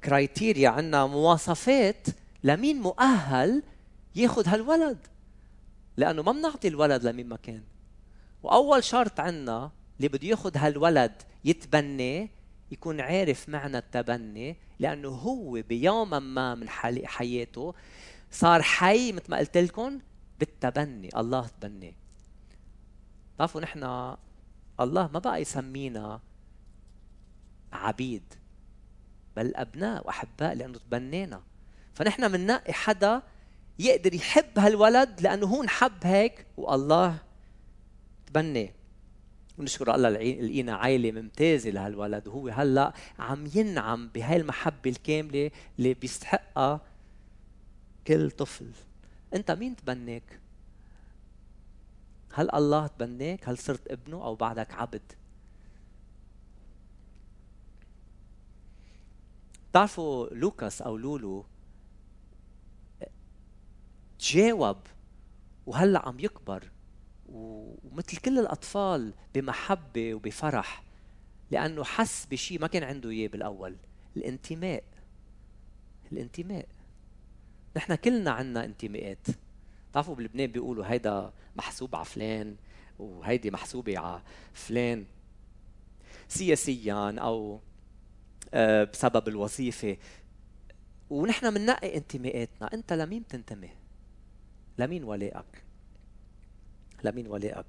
كرايتيريا 0.08 0.68
عندنا 0.68 1.06
مواصفات 1.06 2.06
لمين 2.44 2.80
مؤهل 2.80 3.62
ياخذ 4.16 4.48
هالولد. 4.48 4.98
لأنه 5.96 6.22
ما 6.22 6.32
بنعطي 6.32 6.68
الولد 6.68 7.04
لمين 7.06 7.28
ما 7.28 7.36
كان. 7.36 7.62
وأول 8.42 8.84
شرط 8.84 9.20
عندنا 9.20 9.70
اللي 9.96 10.08
بده 10.08 10.28
ياخذ 10.28 10.56
هالولد 10.56 11.22
يتبناه 11.44 12.28
يكون 12.70 13.00
عارف 13.00 13.48
معنى 13.48 13.78
التبني 13.78 14.56
لأنه 14.78 15.08
هو 15.08 15.62
بيوم 15.68 16.22
ما 16.22 16.54
من 16.54 16.68
حياته 17.04 17.74
صار 18.30 18.62
حي 18.62 19.12
مثل 19.12 19.30
ما 19.30 19.36
قلت 19.36 19.56
لكم 19.56 20.00
بالتبني 20.40 21.08
الله 21.16 21.46
تبناه 21.60 21.92
بتعرفوا 23.34 23.60
نحن 23.60 23.82
الله 24.80 25.08
ما 25.12 25.18
بقى 25.18 25.40
يسمينا 25.40 26.20
عبيد. 27.72 28.34
بل 29.38 29.56
أبناء 29.56 30.06
وأحباء 30.06 30.54
لأنه 30.54 30.78
تبنينا. 30.78 31.42
فنحن 31.94 32.28
بننقي 32.28 32.72
حدا 32.72 33.22
يقدر 33.78 34.14
يحب 34.14 34.58
هالولد 34.58 35.20
لأنه 35.20 35.46
هو 35.46 35.62
انحب 35.62 35.92
هيك 36.06 36.46
والله 36.56 37.18
تبناه 38.26 38.68
ونشكر 39.58 39.94
الله 39.94 40.08
لقينا 40.08 40.76
عائلة 40.76 41.20
ممتازة 41.20 41.70
لهالولد 41.70 42.28
وهو 42.28 42.48
هلأ 42.48 42.92
عم 43.18 43.50
ينعم 43.54 44.08
بهاي 44.08 44.36
المحبة 44.36 44.90
الكاملة 44.90 45.50
اللي 45.78 45.94
بيستحقها 45.94 46.80
كل 48.06 48.30
طفل. 48.30 48.70
أنت 49.34 49.50
مين 49.50 49.76
تبناك 49.76 50.40
هل 52.34 52.54
الله 52.54 52.86
تبناك 52.86 53.48
هل 53.48 53.58
صرت 53.58 53.90
ابنه 53.90 54.24
أو 54.24 54.34
بعدك 54.34 54.74
عبد؟ 54.74 55.12
بتعرفوا 59.70 60.26
لوكاس 60.34 60.82
أو 60.82 60.96
لولو 60.96 61.46
تجاوب 64.18 64.76
وهلأ 65.66 66.08
عم 66.08 66.20
يكبر 66.20 66.70
ومثل 67.28 68.16
كل 68.16 68.38
الأطفال 68.38 69.14
بمحبة 69.34 70.14
وبفرح 70.14 70.84
لأنه 71.50 71.84
حس 71.84 72.26
بشيء 72.26 72.60
ما 72.60 72.66
كان 72.66 72.82
عنده 72.82 73.10
إياه 73.10 73.28
بالأول 73.28 73.76
الانتماء 74.16 74.84
الانتماء. 76.12 76.66
نحن 77.76 77.94
كلنا 77.94 78.30
عنا 78.30 78.64
انتماءات. 78.64 79.26
بتعرفوا 79.90 80.14
بلبنان 80.14 80.46
بيقولوا 80.52 80.84
هيدا 80.86 81.32
محسوب 81.56 81.96
على 81.96 82.04
فلان 82.04 82.56
وهيدي 82.98 83.50
محسوبة 83.50 83.98
على 83.98 84.22
فلان. 84.52 85.04
سياسيا 86.28 87.16
آه، 87.20 87.60
بسبب 88.92 89.28
الوظيفة. 89.28 89.96
ونحن 91.10 91.54
بننقي 91.54 91.96
انتماءاتنا. 91.96 92.74
أنت 92.74 92.92
لمين 92.92 93.22
بتنتمي؟ 93.22 93.70
لمين 94.78 95.04
ولائك؟ 95.04 95.64
لمين 97.04 97.26
ولائك؟ 97.26 97.66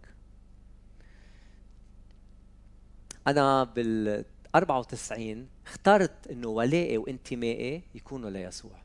أنا 3.28 3.64
بال 3.64 4.26
94 4.56 5.48
اخترت 5.66 6.28
إنه 6.28 6.48
ولائي 6.48 6.98
وانتمائي 6.98 7.82
يكونوا 7.96 8.30
ليسوع 8.30 8.82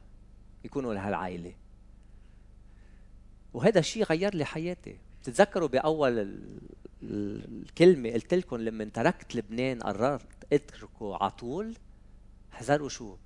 يكونوا 0.65 0.95
لهالعائلة. 0.95 1.53
وهذا 3.55 3.79
الشيء 3.79 4.05
غير 4.05 4.35
لي 4.35 4.45
حياتي. 4.45 4.99
بتتذكروا 5.23 5.69
بأول 5.69 6.39
الكلمة 7.03 8.11
قلت 8.11 8.35
لكم 8.35 8.57
لما 8.57 8.85
تركت 8.85 9.37
لبنان 9.37 9.83
قررت 9.83 10.53
أتركه 10.53 11.17
على 11.17 11.31
طول؟ 11.31 11.75
احذروا 12.55 12.89
شو 12.89 13.17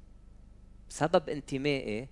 بسبب 0.91 1.29
انتمائي 1.29 2.09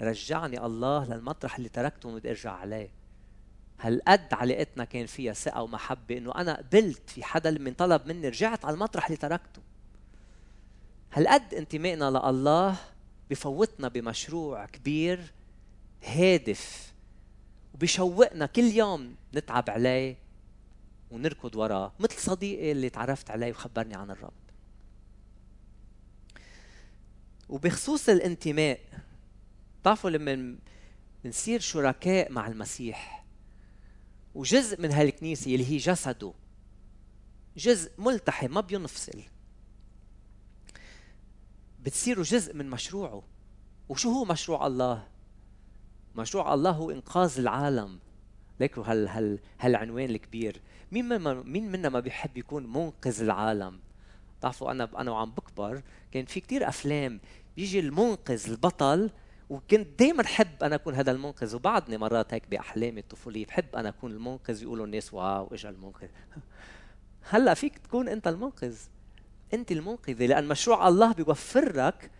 رجعني 0.00 0.66
الله 0.66 1.14
للمطرح 1.14 1.56
اللي 1.56 1.68
تركته 1.68 2.08
وبدي 2.08 2.30
ارجع 2.30 2.52
عليه. 2.52 2.90
هالقد 3.80 4.34
علاقتنا 4.34 4.84
كان 4.84 5.06
فيها 5.06 5.32
ثقة 5.32 5.62
ومحبة 5.62 6.18
إنه 6.18 6.34
أنا 6.34 6.56
قبلت 6.56 7.10
في 7.10 7.24
حدا 7.24 7.50
من 7.50 7.74
طلب 7.74 8.06
مني 8.06 8.28
رجعت 8.28 8.64
على 8.64 8.74
المطرح 8.74 9.06
اللي 9.06 9.16
تركته. 9.16 9.62
هالقد 11.12 11.54
انتمائنا 11.54 12.04
لله 12.04 12.76
بفوتنا 13.30 13.88
بمشروع 13.88 14.66
كبير 14.66 15.32
هادف 16.04 16.94
وبيشوقنا 17.74 18.46
كل 18.46 18.62
يوم 18.62 19.14
نتعب 19.34 19.70
عليه 19.70 20.16
ونركض 21.10 21.56
وراه 21.56 21.92
مثل 22.00 22.18
صديقي 22.18 22.72
اللي 22.72 22.90
تعرفت 22.90 23.30
عليه 23.30 23.50
وخبرني 23.50 23.94
عن 23.94 24.10
الرب. 24.10 24.43
وبخصوص 27.54 28.08
الانتماء 28.08 28.80
بتعرفوا 29.80 30.10
لما 30.10 30.56
بنصير 31.24 31.60
شركاء 31.60 32.32
مع 32.32 32.46
المسيح 32.46 33.24
وجزء 34.34 34.82
من 34.82 34.90
هالكنيسة 34.92 35.54
اللي 35.54 35.70
هي 35.70 35.76
جسده 35.76 36.32
جزء 37.56 37.92
ملتحم 37.98 38.54
ما 38.54 38.60
بينفصل. 38.60 39.22
بتصيروا 41.82 42.24
جزء 42.24 42.54
من 42.54 42.70
مشروعه. 42.70 43.22
وشو 43.88 44.10
هو 44.10 44.24
مشروع 44.24 44.66
الله؟ 44.66 45.08
مشروع 46.16 46.54
الله 46.54 46.70
هو 46.70 46.90
إنقاذ 46.90 47.38
العالم. 47.38 47.98
ليكوا 48.60 48.84
هال 48.86 49.08
هال 49.08 49.38
هالعنوان 49.60 50.10
الكبير. 50.10 50.60
مين 50.92 51.04
منا 51.04 51.34
مين 51.34 51.72
منا 51.72 51.88
ما 51.88 52.00
بيحب 52.00 52.36
يكون 52.36 52.66
منقذ 52.66 53.22
العالم؟ 53.22 53.80
بتعرفوا 54.38 54.70
أنا 54.70 54.90
أنا 54.98 55.10
وعم 55.10 55.30
بكبر 55.30 55.82
كان 56.12 56.24
في 56.24 56.40
كتير 56.40 56.68
أفلام 56.68 57.20
بيجي 57.56 57.80
المنقذ 57.80 58.50
البطل 58.50 59.10
وكنت 59.50 59.98
دائما 59.98 60.24
احب 60.24 60.62
أنا 60.62 60.74
أكون 60.74 60.94
هذا 60.94 61.10
المنقذ. 61.10 61.56
وبعدني 61.56 61.98
مرات 61.98 62.34
هيك 62.34 62.48
بأحلامي 62.48 63.00
الطفولية 63.00 63.46
بحب 63.46 63.76
أنا 63.76 63.88
أكون 63.88 64.12
المنقذ 64.12 64.62
يقولوا 64.62 64.86
الناس 64.86 65.14
واو 65.14 65.54
اجى 65.54 65.68
المنقذ. 65.68 66.08
هلأ 67.30 67.54
فيك 67.54 67.78
تكون 67.78 68.08
أنت 68.08 68.28
المنقذ. 68.28 68.76
أنت 69.54 69.72
المنقذة 69.72 70.26
لأن 70.26 70.48
مشروع 70.48 70.88
الله 70.88 71.12
بيوفر 71.12 71.76
لك 71.76 72.10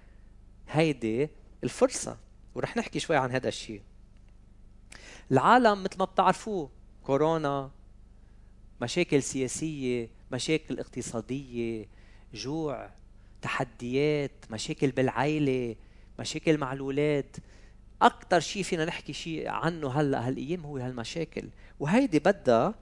هيدي 0.68 1.28
الفرصة. 1.64 2.18
ورح 2.54 2.76
نحكي 2.76 3.00
شوي 3.00 3.16
عن 3.16 3.30
هذا 3.30 3.48
الشيء. 3.48 3.82
العالم 5.32 5.82
مثل 5.82 5.98
ما 5.98 6.04
بتعرفوه 6.04 6.70
كورونا 7.02 7.70
مشاكل 8.82 9.22
سياسية 9.22 10.10
مشاكل 10.32 10.78
اقتصادية 10.78 11.88
جوع. 12.34 12.90
تحديات 13.44 14.30
مشاكل 14.50 14.90
بالعائله 14.90 15.76
مشاكل 16.18 16.58
مع 16.58 16.72
الأولاد. 16.72 17.36
أكثر 18.02 18.40
شيء 18.40 18.62
فينا 18.62 18.84
نحكي 18.84 19.12
شيء 19.12 19.48
عنه 19.48 20.00
هلأ 20.00 20.28
هالأيام 20.28 20.66
هو 20.66 20.76
هالمشاكل. 20.76 21.48
وهيدي 21.80 22.18
بدها 22.18 22.74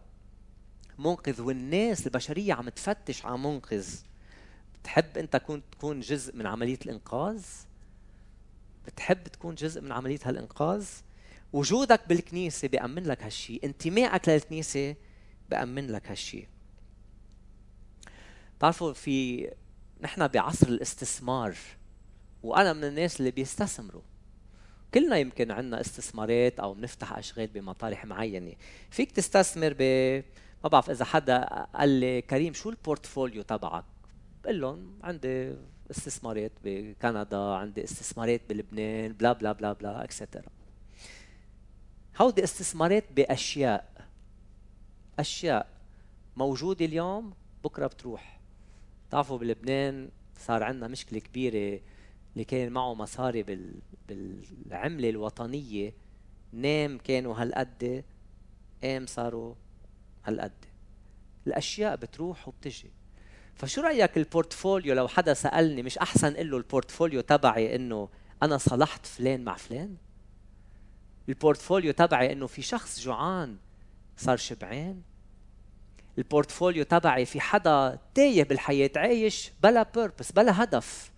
منقذ 0.99 1.43
والناس 1.43 2.07
البشرية 2.07 2.55
عم 2.55 2.69
تفتش 2.69 3.27
على 3.27 3.39
منقذ. 3.39 3.89
بتحب 4.75 5.19
أنت 5.19 5.37
تكون 5.37 5.63
تكون 5.73 6.01
جزء 6.01 6.37
من 6.37 6.47
عملية 6.47 6.79
الإنقاذ؟ 6.87 7.45
بتحب 8.87 9.23
تكون 9.23 9.55
جزء 9.55 9.81
من 9.81 9.93
عملية 9.93 10.19
هالإنقاذ؟ 10.25 10.87
وجودك 11.53 12.09
بالكنيسة 12.09 12.69
بيأمن 12.69 13.03
لك 13.03 13.23
هالشيء 13.23 13.65
انتمائك 13.65 14.29
للكنيسة 14.29 14.97
بأمن 15.51 15.87
لك 15.87 16.09
هالشيء 16.11 16.49
بتعرفوا 18.59 18.93
في 18.93 19.49
نحن 20.03 20.29
بعصر 20.29 20.69
الاستثمار 20.69 21.57
وأنا 22.43 22.73
من 22.73 22.85
الناس 22.85 23.21
اللي 23.21 23.31
بيستثمروا. 23.31 24.03
كلنا 24.95 25.17
يمكن 25.17 25.51
عندنا 25.51 25.81
استثمارات 25.81 26.61
أو 26.61 26.75
بنفتح 26.75 27.19
أشغال 27.19 27.47
بمطارح 27.47 28.05
معينة. 28.05 28.53
فيك 28.91 29.13
تستثمر 29.13 29.75
ب 29.79 29.83
ما 30.65 30.69
بعرف 30.69 30.91
إذا 30.91 31.05
حدا 31.05 31.67
قال 31.75 31.89
لي 31.89 32.23
كريم 32.23 32.55
شو 32.55 32.71
ال 32.71 32.78
portfolio 32.78 33.43
تبعك؟ 33.43 33.85
بقول 34.45 34.61
لهم 34.61 34.99
عندي 35.03 35.55
استثمارات 35.91 36.53
بكندا 36.65 37.39
عندي 37.39 37.85
استثمارات 37.85 38.41
بلبنان 38.49 39.13
blah 39.13 39.33
blah 39.33 39.53
blah 39.53 39.73
blah 39.73 40.05
etcetera 40.05 40.51
هودي 42.21 42.45
استثمارات 42.45 43.05
بأشياء. 43.13 44.09
أشياء 45.19 45.67
موجودة 46.37 46.85
اليوم 46.85 47.33
بكرة 47.65 47.87
بتروح. 47.87 48.42
بتعرفوا 49.13 49.39
بلبنان 49.39 50.11
صار 50.39 50.63
عندنا 50.63 50.89
مشكلة 50.89 51.19
كبيرة 51.19 51.81
اللي 52.33 52.45
كان 52.45 52.73
معه 52.73 52.95
مصاري 52.95 53.43
بال... 53.43 53.75
بالعملة 54.09 55.11
الوطنية. 55.11 55.95
نام 56.53 56.99
كانوا 56.99 57.35
هالقد 57.35 58.05
قام 58.83 59.07
صاروا 59.07 59.55
هالقد. 60.25 60.53
الأشياء 61.47 61.97
بتروح 61.97 62.49
وبتجي. 62.49 62.91
فشو 63.55 63.81
رأيك 63.81 64.17
ال 64.17 64.24
portfolio؟ 64.24 64.95
لو 64.95 65.09
حدا 65.09 65.35
سألني 65.35 65.83
مش 65.83 65.99
أحسن 65.99 66.35
أقول 66.35 66.51
له 66.51 66.57
ال 66.57 66.63
portfolio 66.63 67.21
تبعي 67.21 67.77
إنه 67.77 68.09
أنا 68.43 68.59
صلحت 68.59 69.07
فلان 69.07 69.45
مع 69.45 69.57
فلان؟ 69.57 69.97
ال 71.29 71.35
portfolio 71.35 71.93
تبعي 71.93 72.33
إنه 72.33 72.47
في 72.47 72.63
شخص 72.63 73.01
جوعان 73.01 73.57
صار 74.17 74.37
شبعان؟ 74.37 75.03
ال 76.19 76.25
portfolio 76.25 76.85
تبعي 76.85 77.27
في 77.27 77.41
حدا 77.41 77.99
تايه 78.15 78.45
بالحياة. 78.45 78.91
عايش 78.97 79.53
بلا 79.63 79.83
purpose 79.83 80.33
بلا 80.33 80.63
هدف. 80.63 81.11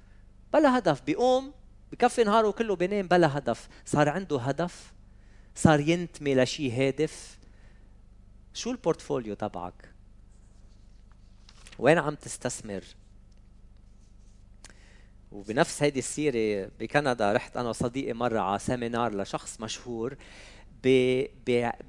بلا 0.53 0.79
هدف. 0.79 1.03
بيقوم 1.03 1.53
بكفي 1.93 2.25
نهاره 2.25 2.51
كله 2.51 2.77
بينام 2.77 3.09
بلا 3.09 3.39
هدف. 3.39 3.69
صار 3.85 4.09
عنده 4.09 4.41
هدف؟ 4.41 4.93
صار 5.55 5.81
ينتمي 5.81 6.35
لشيء 6.35 6.73
هادف؟ 6.73 7.39
شو 8.55 8.71
ال 8.71 8.77
portfolio 8.77 9.35
تبعك؟ 9.35 9.91
وين 11.79 11.99
عم 11.99 12.15
تستثمر؟ 12.15 12.85
وبنفس 15.33 15.83
هيدي 15.83 15.99
السيرة 15.99 16.71
بكندا 16.81 17.33
رحت 17.33 17.57
أنا 17.57 17.69
وصديقي 17.69 18.13
مرة 18.13 18.41
على 18.41 18.59
seminar 18.59 19.15
لشخص 19.15 19.61
مشهور. 19.61 20.17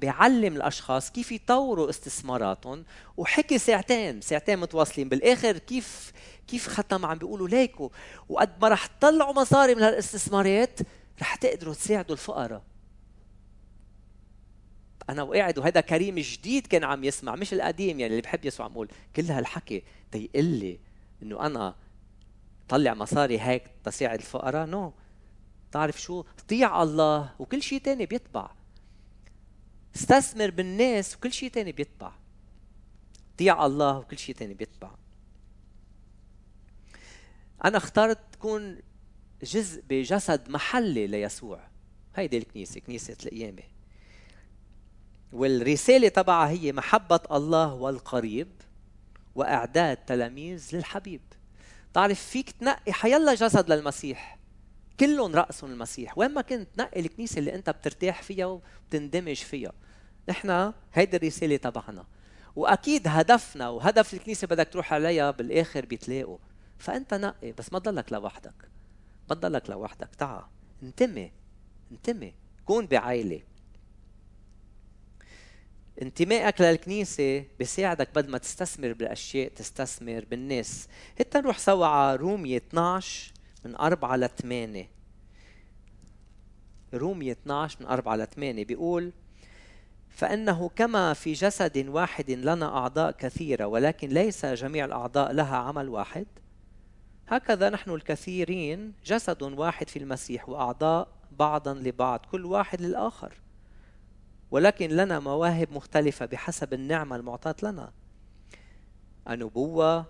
بيعلم 0.00 0.56
الأشخاص 0.56 1.10
كيف 1.10 1.32
يطوروا 1.32 1.90
استثماراتهم 1.90 2.84
وحكي 3.16 3.58
ساعتين 3.58 4.20
ساعتين 4.20 4.58
متواصلين. 4.58 5.08
بالآخر 5.08 5.58
كيف 5.58 6.12
كيف 6.48 6.68
ختم 6.68 7.06
عم 7.06 7.18
بيقولوا 7.18 7.48
ليكوا 7.48 7.88
وقد 8.28 8.62
ما 8.62 8.68
رح 8.68 8.86
تطلعوا 8.86 9.32
مصاري 9.32 9.74
من 9.74 9.82
هالاستثمارات 9.82 10.80
رح 11.20 11.34
تقدروا 11.34 11.74
تساعدوا 11.74 12.12
الفقراء. 12.12 12.62
أنا 15.10 15.22
وقاعد 15.22 15.58
وهذا 15.58 15.80
كريم 15.80 16.18
جديد 16.18 16.66
كان 16.66 16.84
عم 16.84 17.04
يسمع 17.04 17.36
مش 17.36 17.52
القديم 17.52 18.00
يعني 18.00 18.12
اللي 18.12 18.22
بحب 18.22 18.44
يسمع 18.44 18.66
عم 18.66 18.72
يقول 18.72 18.88
كل 19.16 19.24
هالحكي 19.24 19.82
تيقل 20.12 20.44
لي 20.44 20.78
إنه 21.22 21.46
أنا 21.46 21.74
طلع 22.68 22.94
مصاري 22.94 23.40
هيك 23.40 23.62
تساعد 23.84 24.18
الفقراء؟ 24.18 24.66
نو. 24.66 24.90
no. 24.90 24.92
تعرف 25.72 26.00
شو؟ 26.00 26.24
طيع 26.48 26.82
الله 26.82 27.30
وكل 27.38 27.62
شيء 27.62 27.80
تاني 27.80 28.06
بيتبع 28.06 28.50
استثمر 29.96 30.50
بالناس 30.50 31.16
وكل 31.16 31.32
شيء 31.32 31.50
تاني 31.50 31.72
بيتبع 31.72 32.12
طيع 33.38 33.66
الله 33.66 33.98
وكل 33.98 34.18
شيء 34.18 34.34
تاني 34.34 34.54
بيتبع 34.54 34.90
أنا 37.64 37.76
اخترت 37.76 38.18
تكون 38.32 38.78
جزء 39.42 39.82
بجسد 39.88 40.50
محلي 40.50 41.06
ليسوع. 41.06 41.60
هيدي 42.16 42.38
الكنيسة 42.38 42.80
كنيسة 42.80 43.16
القيامة 43.24 43.62
والرسالة 45.32 46.08
تبعها 46.08 46.48
هي 46.48 46.72
محبة 46.72 47.20
الله 47.32 47.74
والقريب 47.74 48.48
وإعداد 49.34 49.96
تلاميذ 49.96 50.68
للحبيب. 50.72 51.20
تعرف 51.94 52.20
فيك 52.20 52.50
تنقي 52.50 52.92
حيلا 52.92 53.34
جسد 53.34 53.72
للمسيح. 53.72 54.38
كلهم 55.00 55.34
رأسهم 55.34 55.70
المسيح. 55.70 56.18
وين 56.18 56.34
ما 56.34 56.42
كنت 56.42 56.68
نقي 56.78 57.00
الكنيسة 57.00 57.38
اللي 57.38 57.54
أنت 57.54 57.70
بترتاح 57.70 58.22
فيها 58.22 58.46
وبتندمج 58.46 59.36
فيها. 59.36 59.72
نحن 60.28 60.72
هيدي 60.94 61.16
الرسالة 61.16 61.56
تبعنا. 61.56 62.04
وأكيد 62.56 63.08
هدفنا 63.08 63.68
وهدف 63.68 64.14
الكنيسة 64.14 64.46
بدك 64.46 64.68
تروح 64.72 64.92
عليها 64.92 65.30
بالآخر 65.30 65.86
بيتلاقوا 65.86 66.38
فأنت 66.78 67.14
نقي 67.14 67.52
بس 67.52 67.72
ما 67.72 67.78
تضلك 67.78 68.12
لوحدك. 68.12 68.68
ما 69.30 69.34
تضلك 69.34 69.70
لوحدك. 69.70 70.08
تعا 70.18 70.48
انتمي. 70.82 71.32
انتمي. 71.92 72.34
كون 72.64 72.86
بعائلة. 72.86 73.42
انتمائك 76.02 76.60
للكنيسة 76.60 77.44
بيساعدك 77.58 78.08
بدل 78.14 78.30
ما 78.30 78.38
تستثمر 78.38 78.92
بالأشياء 78.92 79.48
تستثمر 79.48 80.24
بالناس. 80.30 80.88
هتا 81.20 81.40
نروح 81.40 81.58
سوا 81.58 81.86
على 81.86 82.16
رومية 82.16 82.56
12 82.56 83.32
من 83.64 83.76
4 83.76 84.16
ل 84.16 84.28
8 84.28 84.88
رومية 86.94 87.32
12 87.32 87.76
من 87.80 87.86
4 87.86 88.16
ل 88.16 88.26
8 88.26 88.64
بيقول 88.64 89.12
فإنه 90.16 90.70
كما 90.76 91.12
في 91.12 91.32
جسد 91.32 91.88
واحد 91.88 92.30
لنا 92.30 92.78
أعضاء 92.78 93.10
كثيرة 93.10 93.66
ولكن 93.66 94.08
ليس 94.08 94.46
جميع 94.46 94.84
الأعضاء 94.84 95.32
لها 95.32 95.56
عمل 95.56 95.88
واحد. 95.88 96.26
هكذا 97.28 97.70
نحن 97.70 97.90
الكثيرين 97.90 98.92
جسد 99.04 99.42
واحد 99.42 99.88
في 99.88 99.98
المسيح 99.98 100.48
وأعضاء 100.48 101.08
بعضا 101.38 101.74
لبعض 101.74 102.26
كل 102.32 102.44
واحد 102.44 102.80
للآخر. 102.80 103.32
ولكن 104.50 104.90
لنا 104.90 105.20
مواهب 105.20 105.72
مختلفة 105.72 106.26
بحسب 106.26 106.74
النعمة 106.74 107.16
المعطاة 107.16 107.56
لنا. 107.62 107.92
النبوة 109.30 110.04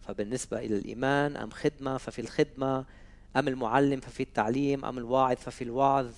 فبالنسبة 0.00 0.58
إلى 0.58 0.76
الإيمان 0.76 1.36
أم 1.36 1.50
خدمة 1.50 1.96
ففي 1.96 2.18
الخدمة 2.20 2.84
أم 3.36 3.48
المعلم 3.48 4.00
ففي 4.00 4.22
التعليم 4.22 4.84
أم 4.84 4.98
الواعظ 4.98 5.36
ففي 5.36 5.64
الوعظ 5.64 6.12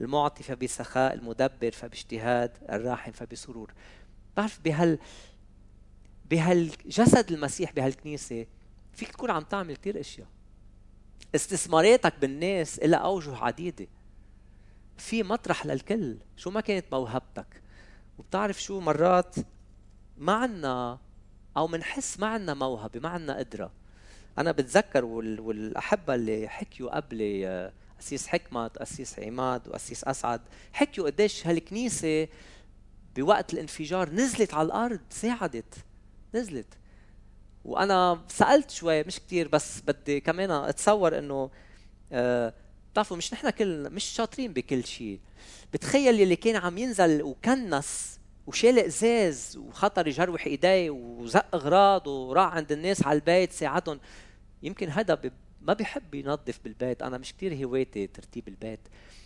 المعطي 0.00 0.42
فبسخاء 0.42 1.14
المدبر 1.14 1.70
فباجتهاد 1.70 2.50
الراحم 2.70 3.12
فبسرور. 3.12 3.72
بعرف 4.36 4.60
بهال 4.60 4.98
بهالجسد 6.30 7.32
المسيح 7.32 7.72
بهالكنيسة 7.72 8.46
فيك 8.92 9.08
تكون 9.08 9.30
عم 9.30 9.42
تعمل 9.42 9.76
كثير 9.76 10.00
أشياء. 10.00 10.26
استثماراتك 11.34 12.14
بالناس 12.20 12.78
لها 12.78 12.98
أوجه 12.98 13.36
عديدة. 13.36 13.86
في 14.96 15.22
مطرح 15.22 15.66
للكل. 15.66 16.16
شو 16.36 16.50
ما 16.50 16.60
كانت 16.60 16.84
موهبتك. 16.92 17.62
وبتعرف 18.18 18.62
شو؟ 18.62 18.80
مرات 18.80 19.34
ما 20.16 20.32
عنا 20.32 20.98
أو 21.56 21.66
منحس 21.66 22.20
ما 22.20 22.26
عنا 22.26 22.54
موهبة 22.54 23.00
ما 23.00 23.08
عنا 23.08 23.38
قدرة. 23.38 23.72
أنا 24.38 24.52
بتذكر 24.52 25.04
والأحبة 25.04 26.14
اللي 26.14 26.48
حكيوا 26.48 26.96
قبلي 26.96 27.72
أسيس 28.00 28.26
حكمت 28.26 28.76
أسيس 28.76 29.18
عماد 29.18 29.68
وأسيس 29.68 30.04
أسعد. 30.04 30.40
حكيوا 30.72 31.06
قديش 31.06 31.46
هالكنيسة 31.46 32.28
بوقت 33.16 33.52
الانفجار 33.52 34.10
نزلت 34.10 34.54
على 34.54 34.66
الأرض 34.66 35.00
ساعدت 35.10 35.74
نزلت. 36.34 36.66
وأنا 37.64 38.24
سألت 38.28 38.70
شوي 38.70 39.02
مش 39.02 39.18
كتير 39.18 39.48
بس 39.48 39.80
بدي 39.80 40.20
كمان 40.20 40.50
أتصور 40.50 41.18
إنه 41.18 41.50
آه 42.12 42.54
بتعرفوا 42.92 43.16
مش 43.16 43.32
نحن 43.32 43.50
كل 43.50 43.90
مش 43.90 44.04
شاطرين 44.04 44.52
بكل 44.52 44.84
شيء. 44.84 45.20
بتخيل 45.72 46.22
اللي 46.22 46.36
كان 46.36 46.56
عم 46.56 46.78
ينزل 46.78 47.22
وكنس 47.22 48.18
وشال 48.46 48.78
ازاز 48.78 49.56
وخطر 49.56 50.06
يجروح 50.08 50.46
ايديه 50.46 50.90
وزق 50.90 51.46
أغراض 51.54 52.06
وراح 52.06 52.54
عند 52.54 52.72
الناس 52.72 53.02
على 53.06 53.16
البيت 53.16 53.52
ساعدهم. 53.52 54.00
يمكن 54.62 54.88
هذا 54.88 55.18
ما 55.62 55.72
بيحب 55.72 56.14
ينظف 56.14 56.58
بالبيت. 56.64 57.02
أنا 57.02 57.18
مش 57.18 57.34
كثير 57.34 57.66
هوايتي 57.66 58.06
ترتيب 58.06 58.48
البيت. 58.48 58.80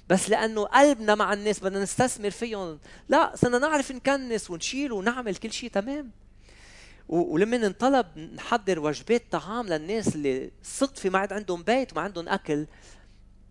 بس 0.09 0.31
لأنه 0.31 0.65
قلبنا 0.65 1.15
مع 1.15 1.33
الناس 1.33 1.61
بدنا 1.61 1.83
نستثمر 1.83 2.31
فيهم. 2.31 2.79
لا 3.09 3.33
صرنا 3.37 3.59
نعرف 3.59 3.93
نكنس 3.93 4.51
ونشيل 4.51 4.93
ونعمل 4.93 5.37
كل 5.37 5.53
شيء 5.53 5.71
تمام. 5.71 6.11
ولما 7.09 7.57
انطلب 7.67 8.19
نحضر 8.19 8.81
وجبات 8.81 9.23
طعام 9.31 9.67
للناس 9.67 10.15
اللي 10.15 10.51
صدفة 10.63 11.11
ما 11.11 11.19
عاد 11.19 11.33
عندهم 11.33 11.63
بيت 11.63 11.93
وما 11.93 12.01
عندهم 12.03 12.29
أكل 12.29 12.67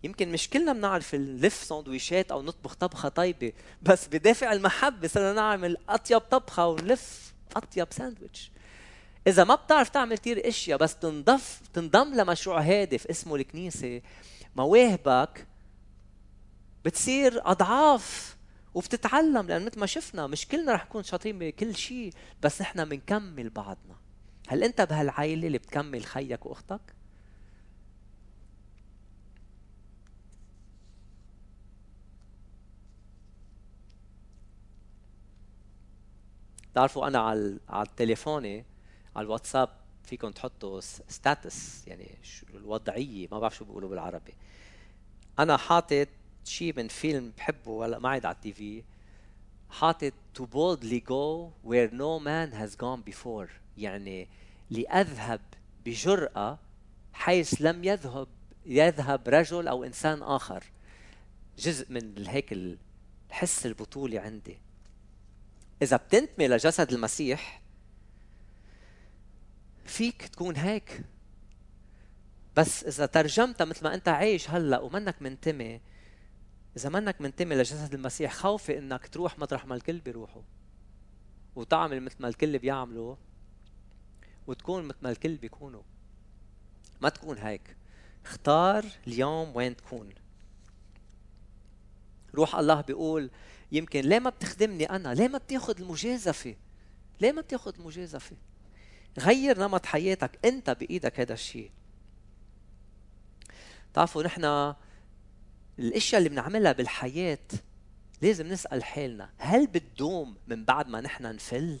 يمكن 0.04 0.32
مش 0.32 0.50
كلنا 0.50 0.72
بنعرف 0.72 1.14
نلف 1.14 1.54
سندويشات 1.54 2.32
أو 2.32 2.42
نطبخ 2.42 2.74
طبخة 2.74 3.08
طيبة. 3.08 3.52
بس 3.82 4.08
بدافع 4.08 4.52
المحبة 4.52 5.08
صرنا 5.08 5.32
نعمل 5.32 5.76
أطيب 5.88 6.20
طبخة 6.20 6.66
ونلف 6.66 7.32
أطيب 7.56 7.86
ساندويتش. 7.90 8.50
إذا 9.26 9.44
ما 9.44 9.54
بتعرف 9.54 9.88
تعمل 9.88 10.18
كثير 10.18 10.48
إشياء 10.48 10.78
بس 10.78 10.96
تنضف 10.96 11.60
تنضم 11.74 12.14
لمشروع 12.14 12.60
هادف 12.60 13.06
اسمه 13.06 13.36
الكنيسة 13.36 14.02
مواهبك 14.56 15.46
بتصير 16.84 17.50
أضعاف 17.50 18.36
وبتتعلم 18.74 19.46
لأن 19.48 19.64
مثل 19.64 19.80
ما 19.80 19.86
شفنا 19.86 20.26
مش 20.26 20.48
كلنا 20.48 20.72
رح 20.72 20.84
نكون 20.86 21.02
شاطرين 21.02 21.38
بكل 21.38 21.74
شيء 21.76 22.12
بس 22.42 22.60
نحن 22.60 22.84
بنكمل 22.84 23.50
بعضنا. 23.50 23.96
هل 24.48 24.64
أنت 24.64 24.80
بهالعائلة 24.80 25.46
اللي 25.46 25.58
بتكمل 25.58 26.04
خيك 26.04 26.46
وأختك؟ 26.46 26.80
تعرفوا 36.74 37.06
أنا 37.06 37.18
على 37.18 37.58
على 37.68 37.88
تليفوني 37.96 38.64
على 39.16 39.24
الواتساب 39.24 39.68
فيكم 40.04 40.30
تحطوا 40.30 40.80
ستاتس 41.08 41.88
يعني 41.88 42.10
الوضعية 42.54 43.28
ما 43.32 43.38
بعرف 43.38 43.56
شو 43.56 43.64
بيقولوا 43.64 43.88
بالعربي. 43.88 44.34
أنا 45.38 45.56
حاطط 45.56 46.08
شيء 46.44 46.76
من 46.76 46.88
فيلم 46.88 47.32
بحبه 47.36 47.70
ولا 47.70 47.98
ما 47.98 48.08
عاد 48.08 48.26
على 48.26 48.34
التي 48.34 48.52
في. 48.52 48.82
حاطط 49.70 50.12
to 50.38 50.42
boldly 50.42 51.00
go 51.00 51.50
where 51.64 51.90
no 51.92 52.18
man 52.18 52.52
has 52.52 52.76
gone 52.76 53.12
before. 53.12 53.48
يعني 53.78 54.28
لأذهب 54.70 55.40
بجرأة 55.84 56.58
حيث 57.12 57.54
لم 57.60 57.84
يذهب 57.84 58.28
يذهب 58.66 59.28
رجل 59.28 59.68
أو 59.68 59.84
إنسان 59.84 60.22
آخر. 60.22 60.64
جزء 61.58 61.92
من 61.92 62.26
هيك 62.26 62.52
الحس 63.30 63.66
البطولي 63.66 64.18
عندي. 64.18 64.58
إذا 65.82 65.96
بتنتمي 65.96 66.48
لجسد 66.48 66.92
المسيح 66.92 67.61
فيك 69.84 70.28
تكون 70.28 70.56
هيك. 70.56 71.04
بس 72.56 72.84
إذا 72.84 73.06
ترجمتها 73.06 73.64
مثل 73.64 73.84
ما 73.84 73.94
أنت 73.94 74.08
عايش 74.08 74.50
هلأ 74.50 74.80
ومنك 74.80 75.22
منتمي 75.22 75.80
إذا 76.76 76.88
منك 76.88 77.20
منتمي 77.20 77.54
لجسد 77.54 77.94
المسيح 77.94 78.34
خوفي 78.34 78.78
إنك 78.78 79.08
تروح 79.08 79.38
مطرح 79.38 79.66
ما 79.66 79.74
الكل 79.74 79.98
بيروحوا. 79.98 80.42
وتعمل 81.56 82.00
مثل 82.00 82.16
ما 82.20 82.28
الكل 82.28 82.58
بيعملوا 82.58 83.16
وتكون 84.46 84.84
مثل 84.84 84.98
ما 85.02 85.10
الكل 85.10 85.36
بيكونوا. 85.36 85.82
ما 87.00 87.08
تكون 87.08 87.38
هيك. 87.38 87.76
اختار 88.24 88.84
اليوم 89.06 89.56
وين 89.56 89.76
تكون. 89.76 90.08
روح 92.34 92.54
الله 92.54 92.80
بيقول 92.80 93.30
يمكن 93.72 94.00
ليه 94.00 94.18
ما 94.18 94.30
بتخدمني 94.30 94.90
أنا؟ 94.90 95.14
ليه 95.14 95.28
ما 95.28 95.38
بتاخذ 95.38 95.80
المجازفة؟ 95.80 96.56
ليه 97.20 97.32
ما 97.32 97.40
بتاخذ 97.40 97.74
المجازفة؟ 97.78 98.36
غير 99.18 99.60
نمط 99.60 99.86
حياتك 99.86 100.46
انت 100.46 100.70
بإيدك 100.70 101.20
هذا 101.20 101.32
الشيء. 101.32 101.70
تعرفوا 103.94 104.22
نحن 104.22 104.74
الأشياء 105.78 106.18
اللي 106.18 106.28
بنعملها 106.28 106.72
بالحياة 106.72 107.38
لازم 108.22 108.46
نسأل 108.46 108.84
حالنا 108.84 109.30
هل 109.38 109.66
بتدوم 109.66 110.36
من 110.46 110.64
بعد 110.64 110.88
ما 110.88 111.00
نحن 111.00 111.22
نفل؟ 111.34 111.80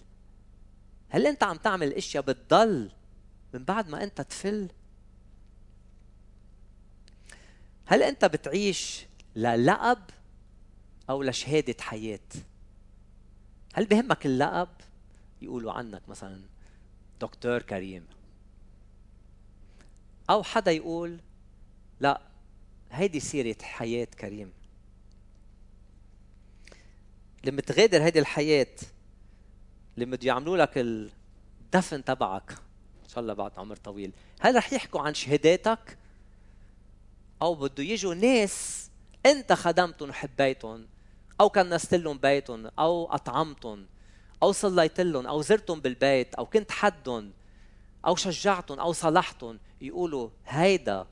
هل 1.08 1.26
انت 1.26 1.42
عم 1.42 1.56
تعمل 1.56 1.92
أشياء 1.92 2.22
بتضل 2.22 2.90
من 3.54 3.64
بعد 3.64 3.88
ما 3.88 4.04
انت 4.04 4.20
تفل؟ 4.20 4.68
هل 7.86 8.02
انت 8.02 8.24
بتعيش 8.24 9.06
للقب 9.36 10.02
أو 11.10 11.22
لشهادة 11.22 11.76
حياة؟ 11.80 12.20
هل 13.74 13.86
بهمك 13.86 14.26
اللقب؟ 14.26 14.68
يقولوا 15.42 15.72
عنك 15.72 16.08
مثلا 16.08 16.40
دكتور 17.22 17.62
كريم. 17.62 18.04
أو 20.30 20.42
حدا 20.42 20.70
يقول 20.70 21.20
لا 22.00 22.20
هيدي 22.90 23.20
سيرة 23.20 23.56
حياة 23.62 24.04
كريم. 24.04 24.52
لما 27.44 27.60
تغادر 27.60 28.02
هيدي 28.02 28.18
الحياة 28.18 28.76
لما 29.96 30.16
بده 30.16 30.26
يعملوا 30.26 30.56
لك 30.56 30.78
الدفن 30.78 32.04
تبعك 32.04 32.50
إن 33.04 33.08
شاء 33.08 33.20
الله 33.20 33.34
بعد 33.34 33.52
عمر 33.56 33.76
طويل 33.76 34.12
هل 34.40 34.54
رح 34.54 34.72
يحكوا 34.72 35.00
عن 35.00 35.14
شهاداتك؟ 35.14 35.98
أو 37.42 37.54
بده 37.54 37.82
يجوا 37.82 38.14
ناس 38.14 38.90
أنت 39.26 39.52
خدمتهم 39.52 40.10
وحبيتهم 40.10 40.86
أو 41.40 41.48
كنست 41.48 41.94
لهم 41.94 42.18
بيتهم 42.18 42.70
أو 42.78 43.14
أطعمتهم 43.14 43.86
أو 44.42 44.52
صليت 44.52 45.00
لهم 45.00 45.26
أو 45.26 45.42
زرتهم 45.42 45.80
بالبيت 45.80 46.34
أو 46.34 46.46
كنت 46.46 46.70
حدهم 46.70 47.32
أو 48.06 48.16
شجعتهم 48.16 48.80
أو 48.80 48.92
صلحتهم 48.92 49.58
يقولوا 49.80 50.30
هيدا 50.46 51.06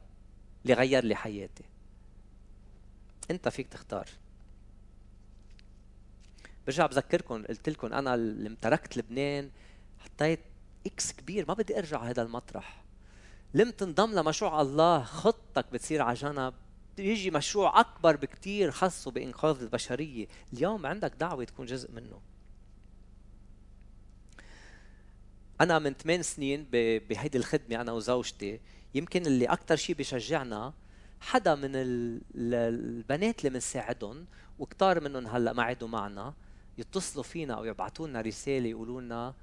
اللي 0.62 0.74
غير 0.74 1.04
لي 1.04 1.14
حياتي. 1.14 1.64
أنت 3.30 3.48
فيك 3.48 3.68
تختار. 3.68 4.08
برجع 6.66 6.86
بذكركم 6.86 7.44
قلت 7.46 7.68
لكم 7.68 7.92
أنا 7.92 8.16
لما 8.16 8.56
تركت 8.62 8.96
لبنان 8.96 9.50
حطيت 9.98 10.40
إكس 10.86 11.12
كبير 11.12 11.44
ما 11.48 11.54
بدي 11.54 11.78
أرجع 11.78 12.02
هذا 12.02 12.22
المطرح. 12.22 12.84
لم 13.54 13.70
تنضم 13.70 14.14
لمشروع 14.14 14.60
الله 14.60 15.02
خطتك 15.02 15.66
بتصير 15.72 16.02
على 16.02 16.14
جنب. 16.14 16.54
يجي 16.98 17.30
مشروع 17.30 17.80
أكبر 17.80 18.16
بكثير 18.16 18.70
خاصة 18.70 19.10
بإنقاذ 19.10 19.60
البشرية. 19.60 20.26
اليوم 20.52 20.86
عندك 20.86 21.12
دعوة 21.12 21.44
تكون 21.44 21.66
جزء 21.66 21.92
منه. 21.92 22.20
أنا 25.60 25.78
من 25.78 25.92
ثمان 25.94 26.22
سنين 26.22 26.66
بهيدي 26.72 27.38
الخدمة 27.38 27.80
أنا 27.80 27.92
وزوجتي. 27.92 28.60
يمكن 28.94 29.26
اللي 29.26 29.46
أكثر 29.46 29.76
شيء 29.76 29.96
بيشجعنا 29.96 30.72
حدا 31.20 31.54
من 31.54 31.70
البنات 31.74 33.38
اللي 33.38 33.50
بنساعدهم 33.50 34.26
وكتار 34.58 35.00
منهم 35.00 35.26
هلأ 35.26 35.52
ما 35.52 35.62
عادوا 35.62 35.88
معنا 35.88 36.34
يتصلوا 36.78 37.24
فينا 37.24 37.54
أو 37.54 37.64
يبعثوا 37.64 38.08
لنا 38.08 38.20
رسالة 38.20 38.68
يقولوا 38.68 39.00
لنا 39.00 39.34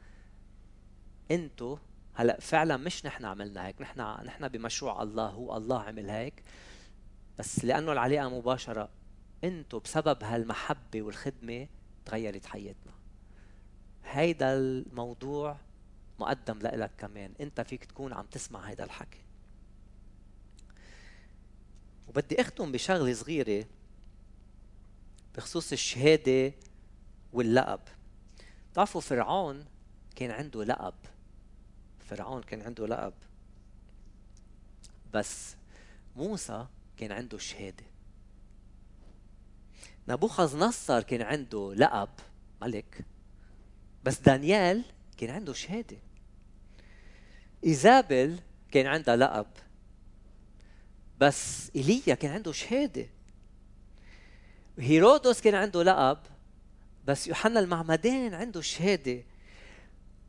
أنتو 1.31 1.77
هلأ 2.13 2.39
فعلا 2.39 2.77
مش 2.77 3.05
نحن 3.05 3.25
عملنا 3.25 3.67
هيك 3.67 3.81
نحن 3.81 4.01
نحن 4.01 4.47
بمشروع 4.47 5.03
الله 5.03 5.27
هو 5.27 5.57
الله 5.57 5.81
عمل 5.81 6.09
هيك. 6.09 6.43
بس 7.39 7.65
لأنه 7.65 7.91
العلاقة 7.91 8.29
مباشرة 8.29 8.89
أنتو 9.43 9.79
بسبب 9.79 10.23
هالمحبة 10.23 11.01
والخدمة 11.01 11.67
تغيرت 12.05 12.45
حياتنا. 12.45 12.91
هيدا 14.05 14.53
الموضوع 14.53 15.57
مقدم 16.19 16.59
لك 16.59 16.91
كمان. 16.97 17.33
أنت 17.41 17.61
فيك 17.61 17.85
تكون 17.85 18.13
عم 18.13 18.25
تسمع 18.25 18.69
هذا 18.69 18.83
الحكي. 18.83 19.21
وبدي 22.07 22.41
أختم 22.41 22.71
بشغلة 22.71 23.13
صغيرة 23.13 23.65
بخصوص 25.35 25.71
الشهادة 25.71 26.53
واللقب. 27.33 27.79
بتعرفوا 28.71 29.01
فرعون 29.01 29.65
كان 30.15 30.31
عنده 30.31 30.63
لقب. 30.63 30.93
فرعون 31.99 32.43
كان 32.43 32.61
عنده 32.61 32.87
لقب. 32.87 33.13
بس 35.13 35.55
موسى 36.15 36.67
كان 36.97 37.11
عنده 37.11 37.37
شهادة. 37.37 37.85
نبوخذ 40.07 40.57
نصر 40.57 41.03
كان 41.03 41.21
عنده 41.21 41.73
لقب 41.73 42.09
ملك. 42.61 43.05
بس 44.03 44.19
دانيال 44.19 44.83
كان 45.17 45.29
عنده 45.29 45.53
شهادة. 45.53 45.97
ايزابل 47.65 48.39
كان 48.71 48.87
عندها 48.87 49.15
لقب 49.15 49.47
بس 51.19 51.71
إيليا 51.75 52.15
كان 52.15 52.31
عنده 52.31 52.51
شهادة. 52.51 53.05
هيرودس 54.79 55.41
كان 55.41 55.55
عنده 55.55 55.83
لقب 55.83 56.17
بس 57.05 57.27
يوحنا 57.27 57.59
المعمدان 57.59 58.33
عنده 58.33 58.61
شهادة. 58.61 59.23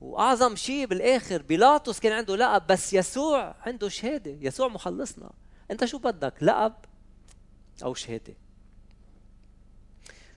وأعظم 0.00 0.56
شيء 0.56 0.86
بالآخر 0.86 1.42
بيلاطس 1.42 2.00
كان 2.00 2.12
عنده 2.12 2.36
لقب 2.36 2.66
بس 2.66 2.94
يسوع 2.94 3.56
عنده 3.60 3.88
شهادة. 3.88 4.36
يسوع 4.40 4.68
مخلصنا. 4.68 5.30
أنت 5.70 5.84
شو 5.84 5.98
بدك 5.98 6.34
لقب 6.42 6.74
أو 7.82 7.94
شهادة؟ 7.94 8.34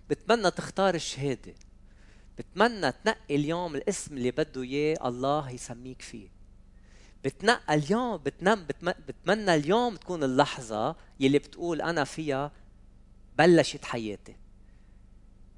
بتمنى 0.09 0.51
تختار 0.51 0.95
الشهادة. 0.95 1.53
بتمنى 2.37 2.91
تنقي 2.91 3.35
اليوم 3.35 3.75
الاسم 3.75 4.17
اللي 4.17 4.31
بده 4.31 4.61
إياه 4.61 5.07
الله 5.07 5.51
يسميك 5.51 6.01
فيه. 6.01 6.40
بتنقى 7.25 7.73
اليوم 7.75 8.17
بتنم 8.17 8.65
بتمنى 9.07 9.55
اليوم 9.55 9.95
تكون 9.95 10.23
اللحظة 10.23 10.95
يلي 11.19 11.39
بتقول 11.39 11.81
أنا 11.81 12.03
فيها 12.03 12.51
بلشت 13.37 13.85
حياتي. 13.85 14.35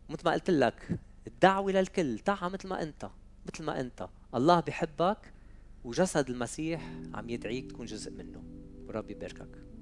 مثل 0.10 0.26
ما 0.26 0.32
قلت 0.32 0.50
لك 0.50 1.00
الدعوة 1.28 1.72
للكل 1.72 2.20
تعا 2.20 2.50
مثل 2.50 2.68
ما 2.68 2.82
أنت 2.82 3.10
مثل 3.54 3.64
ما 3.64 3.80
أنت. 3.80 4.08
الله 4.36 4.60
بحبك 4.60 5.34
وجسد 5.84 6.30
المسيح 6.30 6.90
عم 7.14 7.30
يدعيك 7.30 7.72
تكون 7.72 7.86
جزء 7.86 8.12
منه. 8.12 8.44
ورب 8.88 9.12
يباركك. 9.12 9.73